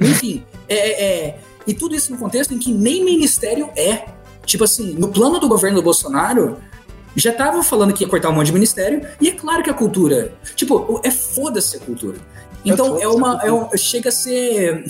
[0.00, 4.06] Enfim, é, é, é, e tudo isso no contexto em que nem ministério é.
[4.46, 6.58] Tipo assim, no plano do governo do Bolsonaro,
[7.14, 9.74] já estavam falando que ia cortar um monte de ministério, e é claro que a
[9.74, 10.32] cultura.
[10.56, 12.18] Tipo, é foda-se a cultura.
[12.64, 13.40] Então é, é uma.
[13.42, 14.84] É um, chega a ser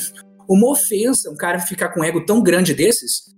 [0.48, 3.30] uma ofensa um cara ficar com um ego tão grande desses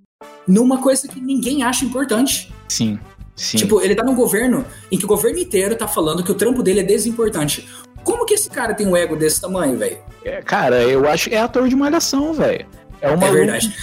[0.49, 2.53] numa coisa que ninguém acha importante.
[2.69, 2.99] Sim.
[3.35, 3.59] Sim.
[3.59, 6.63] Tipo, ele tá num governo em que o governo inteiro tá falando que o trampo
[6.63, 7.67] dele é desimportante.
[8.05, 9.99] Como que esse cara tem um ego desse tamanho, velho?
[10.25, 12.67] É, cara, eu acho que é ator de malhação, velho.
[13.01, 13.27] É uma.
[13.27, 13.75] É verdade.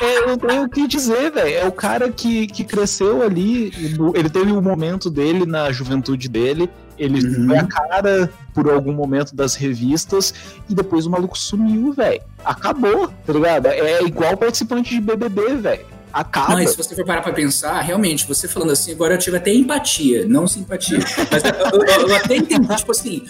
[0.00, 1.56] É, é, eu não tenho o que dizer, velho.
[1.56, 3.72] É o cara que, que cresceu ali.
[4.14, 6.68] Ele teve o um momento dele na juventude dele.
[6.98, 7.46] Ele uhum.
[7.46, 10.34] foi a cara por algum momento das revistas
[10.68, 12.20] e depois o maluco sumiu, velho.
[12.44, 13.66] Acabou, tá ligado?
[13.66, 15.86] É igual participante de BBB, velho.
[16.12, 16.54] Acaba.
[16.54, 19.52] Mas se você for parar pra pensar, realmente, você falando assim, agora eu tive até
[19.52, 20.98] empatia, não simpatia.
[21.30, 23.24] mas eu, eu, eu até entendi, tipo assim,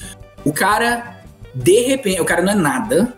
[0.45, 1.23] o cara,
[1.55, 3.15] de repente, o cara não é nada,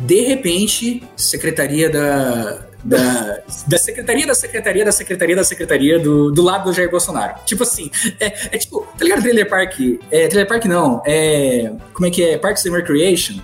[0.00, 6.42] de repente, secretaria da, da, da secretaria da secretaria da secretaria da secretaria do, do
[6.42, 7.34] lado do Jair Bolsonaro.
[7.44, 9.80] Tipo assim, é, é tipo, tá ligado Trailer Park?
[10.10, 11.72] É, Trailer Park não, é.
[11.92, 12.38] Como é que é?
[12.38, 13.34] Parks and Recreation.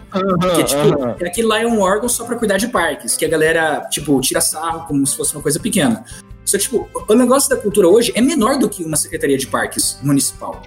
[0.55, 1.17] que é tipo, uh -huh.
[1.21, 4.21] é aquele lá é um órgão só pra cuidar de parques, que a galera, tipo,
[4.21, 6.05] tira sarro como se fosse uma coisa pequena.
[6.45, 9.47] Só que, tipo, o negócio da cultura hoje é menor do que uma secretaria de
[9.47, 10.61] parques municipal.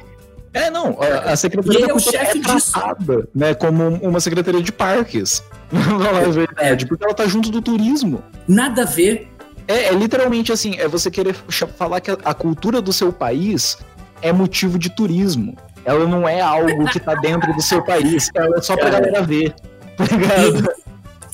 [0.55, 4.71] É, não, a, a Secretaria da é Cultura é tratada, né, como uma Secretaria de
[4.71, 5.43] Parques.
[5.69, 8.23] Não é verdade, porque ela tá junto do turismo.
[8.47, 9.27] Nada a ver.
[9.67, 11.35] É, é literalmente assim, é você querer
[11.77, 13.77] falar que a cultura do seu país
[14.21, 15.57] é motivo de turismo.
[15.83, 19.23] Ela não é algo que tá dentro do seu país, ela é só pra galera
[19.23, 19.53] ver.
[19.97, 20.05] Tá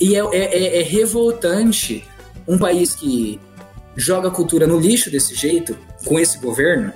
[0.00, 2.04] e, e é, é, é, é revoltante
[2.48, 3.38] um país que
[3.94, 6.92] joga a cultura no lixo desse jeito, com esse governo,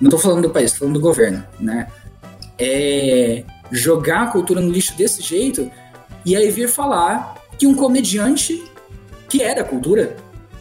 [0.00, 1.88] não tô falando do país, tô falando do governo, né?
[2.58, 5.70] É jogar a cultura no lixo desse jeito
[6.24, 8.64] e aí vir falar que um comediante
[9.28, 10.16] que é da cultura,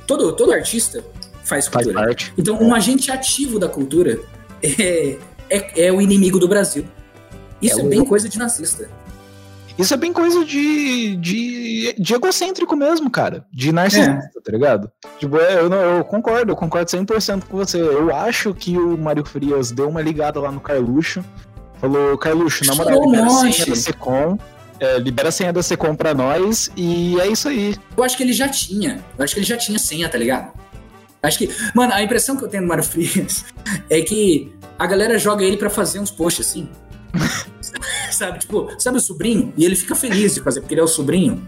[0.06, 1.04] todo, todo artista
[1.44, 1.94] faz cultura.
[1.94, 2.34] Faz parte.
[2.38, 4.20] Então, um agente ativo da cultura
[4.62, 5.18] é,
[5.50, 6.86] é, é o inimigo do Brasil.
[7.62, 8.90] Isso é, é bem coisa de nazista.
[9.78, 13.46] Isso é bem coisa de, de, de egocêntrico mesmo, cara.
[13.52, 14.42] De narcisista, é.
[14.44, 14.92] tá ligado?
[15.20, 17.80] Tipo, é, eu, não, eu concordo, eu concordo 100% com você.
[17.80, 21.24] Eu acho que o Mário Frias deu uma ligada lá no Carluxo.
[21.80, 24.40] Falou, Carluxo, na moral, libera a senha da Secom.
[24.80, 27.76] É, libera a senha da Secom pra nós e é isso aí.
[27.96, 29.04] Eu acho que ele já tinha.
[29.18, 30.52] Eu acho que ele já tinha senha, tá ligado?
[31.22, 31.50] Acho que.
[31.74, 33.46] Mano, a impressão que eu tenho do Mário Frias
[33.90, 36.70] é que a galera joga ele para fazer uns posts assim.
[38.18, 39.54] sabe, tipo, sabe o sobrinho?
[39.58, 41.42] E ele fica feliz de fazer, porque ele é o sobrinho.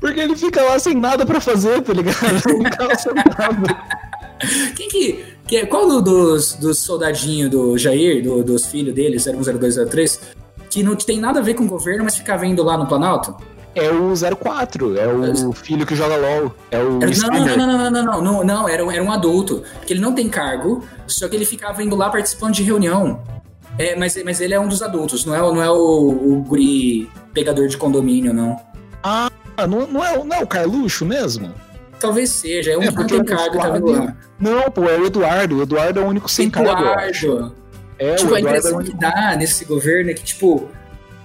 [0.00, 2.18] Porque ele fica lá sem nada pra fazer, tá ligado?
[3.38, 4.02] Nada.
[4.74, 10.20] Quem que, que é, qual dos, dos soldadinhos do Jair, do, dos filhos dele, 010203,
[10.68, 13.36] que não tem nada a ver com o governo, mas fica vendo lá no Planalto?
[13.74, 15.06] É o 04, é
[15.46, 16.54] o filho que joga LOL.
[16.70, 16.98] É o.
[16.98, 19.62] Não, não, não, não, não, não, não, não, era, era um adulto.
[19.86, 23.22] Que ele não tem cargo, só que ele ficava indo lá participando de reunião.
[23.78, 27.10] É, mas, mas ele é um dos adultos, não é, não é o, o guri
[27.32, 28.60] pegador de condomínio, não.
[29.02, 29.30] Ah,
[29.68, 31.52] não, não, é, não é o Carluxo mesmo?
[31.98, 34.16] Talvez seja, é um é que tem cargo tá vendo lá.
[34.38, 35.58] Não, pô, é o Eduardo.
[35.58, 36.82] O Eduardo é o único sem Eduardo.
[36.82, 37.54] cargo.
[37.98, 40.68] É, tipo, a impressão é que dá nesse governo é que, tipo,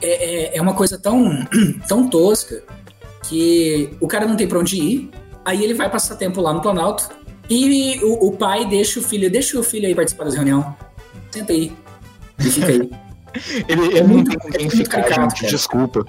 [0.01, 1.45] é, é, é uma coisa tão,
[1.87, 2.63] tão tosca
[3.23, 5.09] que o cara não tem pra onde ir,
[5.43, 7.09] aí ele vai passar tempo lá no Planalto
[7.49, 10.75] e o, o pai deixa o filho, deixa o filho aí participar da reunião.
[11.31, 11.75] Senta aí.
[12.39, 12.89] E fica aí.
[13.67, 16.05] ele, ele é não tem com quem ficar, gente, desculpa.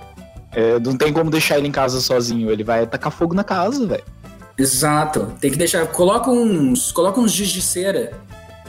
[0.53, 2.51] É, não tem como deixar ele em casa sozinho.
[2.51, 4.05] Ele vai tacar fogo na casa, velho.
[4.57, 5.35] Exato.
[5.41, 5.87] Tem que deixar.
[5.87, 6.91] Coloca uns.
[6.91, 8.13] Coloca uns giz de cera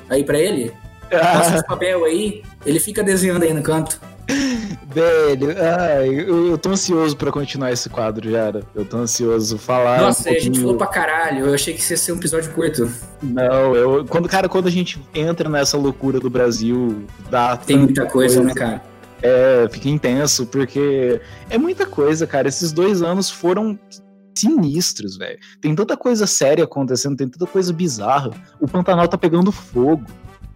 [0.09, 0.73] aí pra ele.
[1.11, 1.33] Ah.
[1.39, 2.43] Passa uns papel aí.
[2.65, 3.99] Ele fica desenhando aí no canto.
[4.93, 8.63] Velho, ai, eu, eu tô ansioso pra continuar esse quadro, Jara.
[8.75, 10.01] Eu tô ansioso falar.
[10.01, 11.45] Nossa, um a gente falou pra caralho.
[11.47, 12.91] Eu achei que ia ser um episódio curto.
[13.21, 14.05] Não, eu.
[14.05, 17.57] Quando, cara, quando a gente entra nessa loucura do Brasil, dá.
[17.57, 18.83] Tem muita coisa, coisa, né, cara?
[19.21, 21.19] É, fica intenso, porque
[21.49, 22.47] é muita coisa, cara.
[22.47, 23.77] Esses dois anos foram
[24.37, 25.37] sinistros, velho.
[25.61, 28.31] Tem tanta coisa séria acontecendo, tem tanta coisa bizarra.
[28.59, 30.05] O Pantanal tá pegando fogo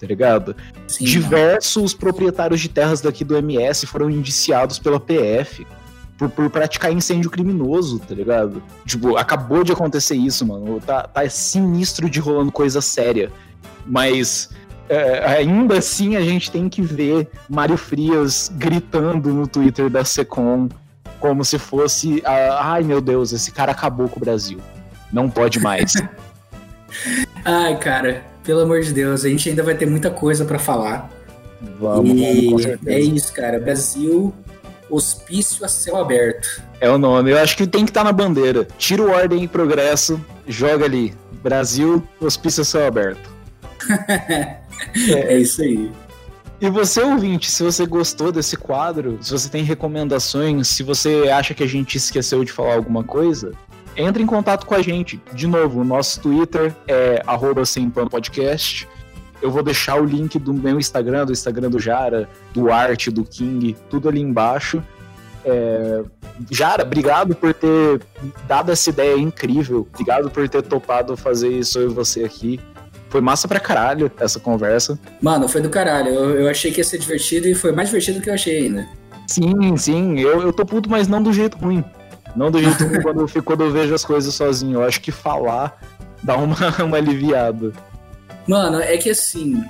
[0.03, 0.53] tá ligado?
[0.85, 5.65] Sim, Diversos proprietários de terras daqui do MS foram indiciados pela PF
[6.17, 8.61] por, por praticar incêndio criminoso, tá ligado?
[8.85, 10.81] Tipo, acabou de acontecer isso, mano.
[10.81, 13.31] Tá, tá sinistro de rolando coisa séria.
[13.85, 14.49] Mas
[14.89, 20.67] é, ainda assim a gente tem que ver Mário Frias gritando no Twitter da Secom
[21.17, 22.21] como se fosse.
[22.25, 24.59] ah, ai meu Deus, esse cara acabou com o Brasil.
[25.13, 25.93] Não pode mais.
[27.45, 31.09] Ai, cara, pelo amor de Deus, a gente ainda vai ter muita coisa pra falar.
[31.79, 33.59] Vamos, e vamos, é isso, cara.
[33.59, 34.33] Brasil,
[34.89, 36.61] hospício a céu aberto.
[36.79, 37.31] É o nome.
[37.31, 38.67] Eu acho que tem que estar na bandeira.
[38.77, 41.13] Tira o ordem e progresso, joga ali.
[41.41, 43.29] Brasil, hospício a céu aberto.
[45.07, 45.89] É isso aí.
[46.59, 51.53] E você, ouvinte, se você gostou desse quadro, se você tem recomendações, se você acha
[51.53, 53.53] que a gente esqueceu de falar alguma coisa,
[53.95, 55.21] entre em contato com a gente.
[55.33, 58.87] De novo, o nosso Twitter é arroba sem podcast.
[59.41, 63.23] Eu vou deixar o link do meu Instagram, do Instagram do Jara, do Arte, do
[63.25, 64.81] King, tudo ali embaixo.
[65.45, 66.01] É,
[66.49, 68.01] Jara, obrigado por ter
[68.47, 69.87] dado essa ideia incrível.
[69.93, 72.59] Obrigado por ter topado fazer isso eu e você aqui.
[73.09, 74.97] Foi massa pra caralho essa conversa.
[75.21, 76.09] Mano, foi do caralho.
[76.09, 78.65] Eu, eu achei que ia ser divertido e foi mais divertido do que eu achei
[78.65, 78.87] ainda.
[79.27, 81.83] Sim, sim, eu, eu tô puto, mas não do jeito ruim.
[82.35, 84.79] Não do jeito ruim quando, eu quando eu vejo as coisas sozinho.
[84.79, 85.79] Eu acho que falar
[86.23, 87.73] dá uma, uma aliviada.
[88.47, 89.63] Mano, é que assim,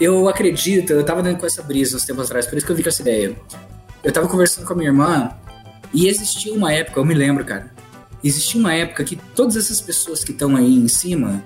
[0.00, 2.76] eu acredito, eu tava dando com essa brisa uns tempos atrás, por isso que eu
[2.76, 3.36] vi com essa ideia.
[4.02, 5.30] Eu tava conversando com a minha irmã
[5.92, 7.70] e existia uma época, eu me lembro, cara,
[8.22, 11.42] existia uma época que todas essas pessoas que estão aí em cima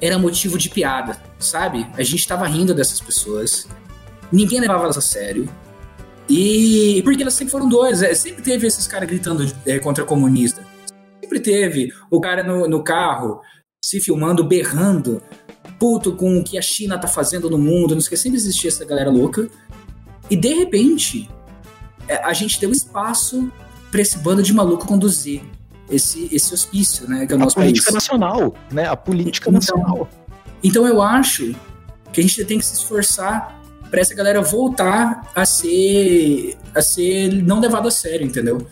[0.00, 1.86] era motivo de piada, sabe?
[1.96, 3.66] A gente tava rindo dessas pessoas,
[4.30, 5.48] ninguém levava elas a sério.
[6.28, 10.62] E porque elas sempre foram doidas, é, sempre teve esses caras gritando é, contra comunista.
[11.22, 13.40] Sempre teve o cara no, no carro
[13.82, 15.22] se filmando, berrando,
[15.78, 18.38] puto com o que a China tá fazendo no mundo, não sei o que, sempre
[18.38, 19.48] existia essa galera louca.
[20.30, 21.28] E de repente,
[22.08, 23.50] é, a gente deu espaço
[23.90, 25.42] pra esse bando de maluco conduzir
[25.90, 27.26] esse, esse hospício, né?
[27.26, 27.68] Que é o A nosso país.
[27.72, 28.86] política nacional, né?
[28.86, 30.08] A política Então, nacional.
[30.62, 31.54] Então eu acho
[32.12, 33.60] que a gente tem que se esforçar
[33.94, 38.66] pra essa galera voltar a ser a ser não levado a sério, entendeu?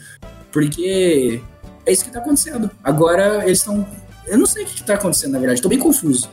[0.51, 1.41] Porque
[1.87, 2.69] é isso que tá acontecendo.
[2.83, 3.87] Agora eles estão
[4.27, 6.29] eu não sei o que, que tá acontecendo, na verdade, tô bem confuso.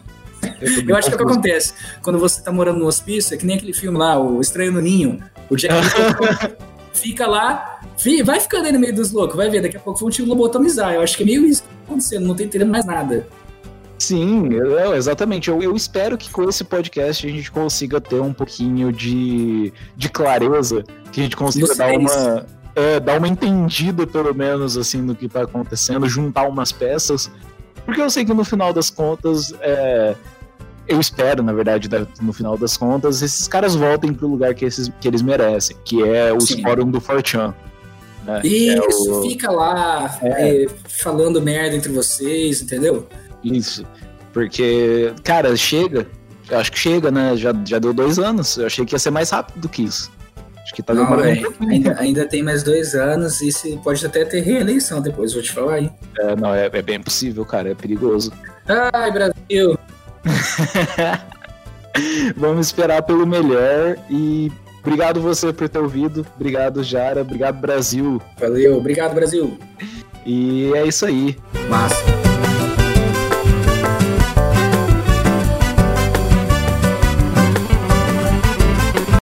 [0.87, 3.45] Eu acho que é o que acontece quando você tá morando no hospício, é que
[3.45, 5.19] nem aquele filme lá, O Estranho no Ninho.
[5.51, 5.75] O Jack
[6.91, 7.81] fica lá,
[8.25, 10.95] vai ficando aí no meio dos loucos, vai ver, daqui a pouco vão te lobotomizar.
[10.95, 13.27] Eu acho que é meio isso que tá acontecendo, não tô entendendo mais nada.
[13.99, 15.49] Sim, eu- exatamente.
[15.49, 20.09] Eu, eu espero que com esse podcast a gente consiga ter um pouquinho de, de
[20.09, 22.45] clareza, que a gente consiga dar uma,
[22.75, 27.29] é, dar uma entendida, pelo menos, assim, do que tá acontecendo, juntar umas peças.
[27.85, 30.15] Porque eu sei que no final das contas, é,
[30.87, 34.63] eu espero, na verdade, da- no final das contas, esses caras voltem pro lugar que,
[34.63, 36.61] esses, que eles merecem, que é Sim.
[36.63, 37.53] fórum do Fortran.
[38.25, 38.41] né?
[38.45, 43.07] E É isso o- fica lá é, falando merda entre vocês, entendeu?
[43.43, 43.85] Isso.
[44.33, 46.07] Porque, cara, chega.
[46.49, 47.35] Eu acho que chega, né?
[47.37, 48.57] Já, já deu dois anos.
[48.57, 50.11] Eu achei que ia ser mais rápido do que isso.
[50.63, 51.27] Acho que tá Não, demorando.
[51.27, 51.43] é,
[51.73, 55.51] ainda, ainda tem mais dois anos e se pode até ter reeleição depois, vou te
[55.51, 55.91] falar aí.
[56.19, 57.71] É, não, é, é bem possível, cara.
[57.71, 58.31] É perigoso.
[58.93, 59.77] Ai, Brasil!
[62.37, 66.25] Vamos esperar pelo melhor e obrigado você por ter ouvido.
[66.35, 67.21] Obrigado, Jara.
[67.21, 68.21] Obrigado, Brasil.
[68.39, 69.57] Valeu, obrigado, Brasil!
[70.25, 71.35] E é isso aí.
[71.67, 72.18] Massa.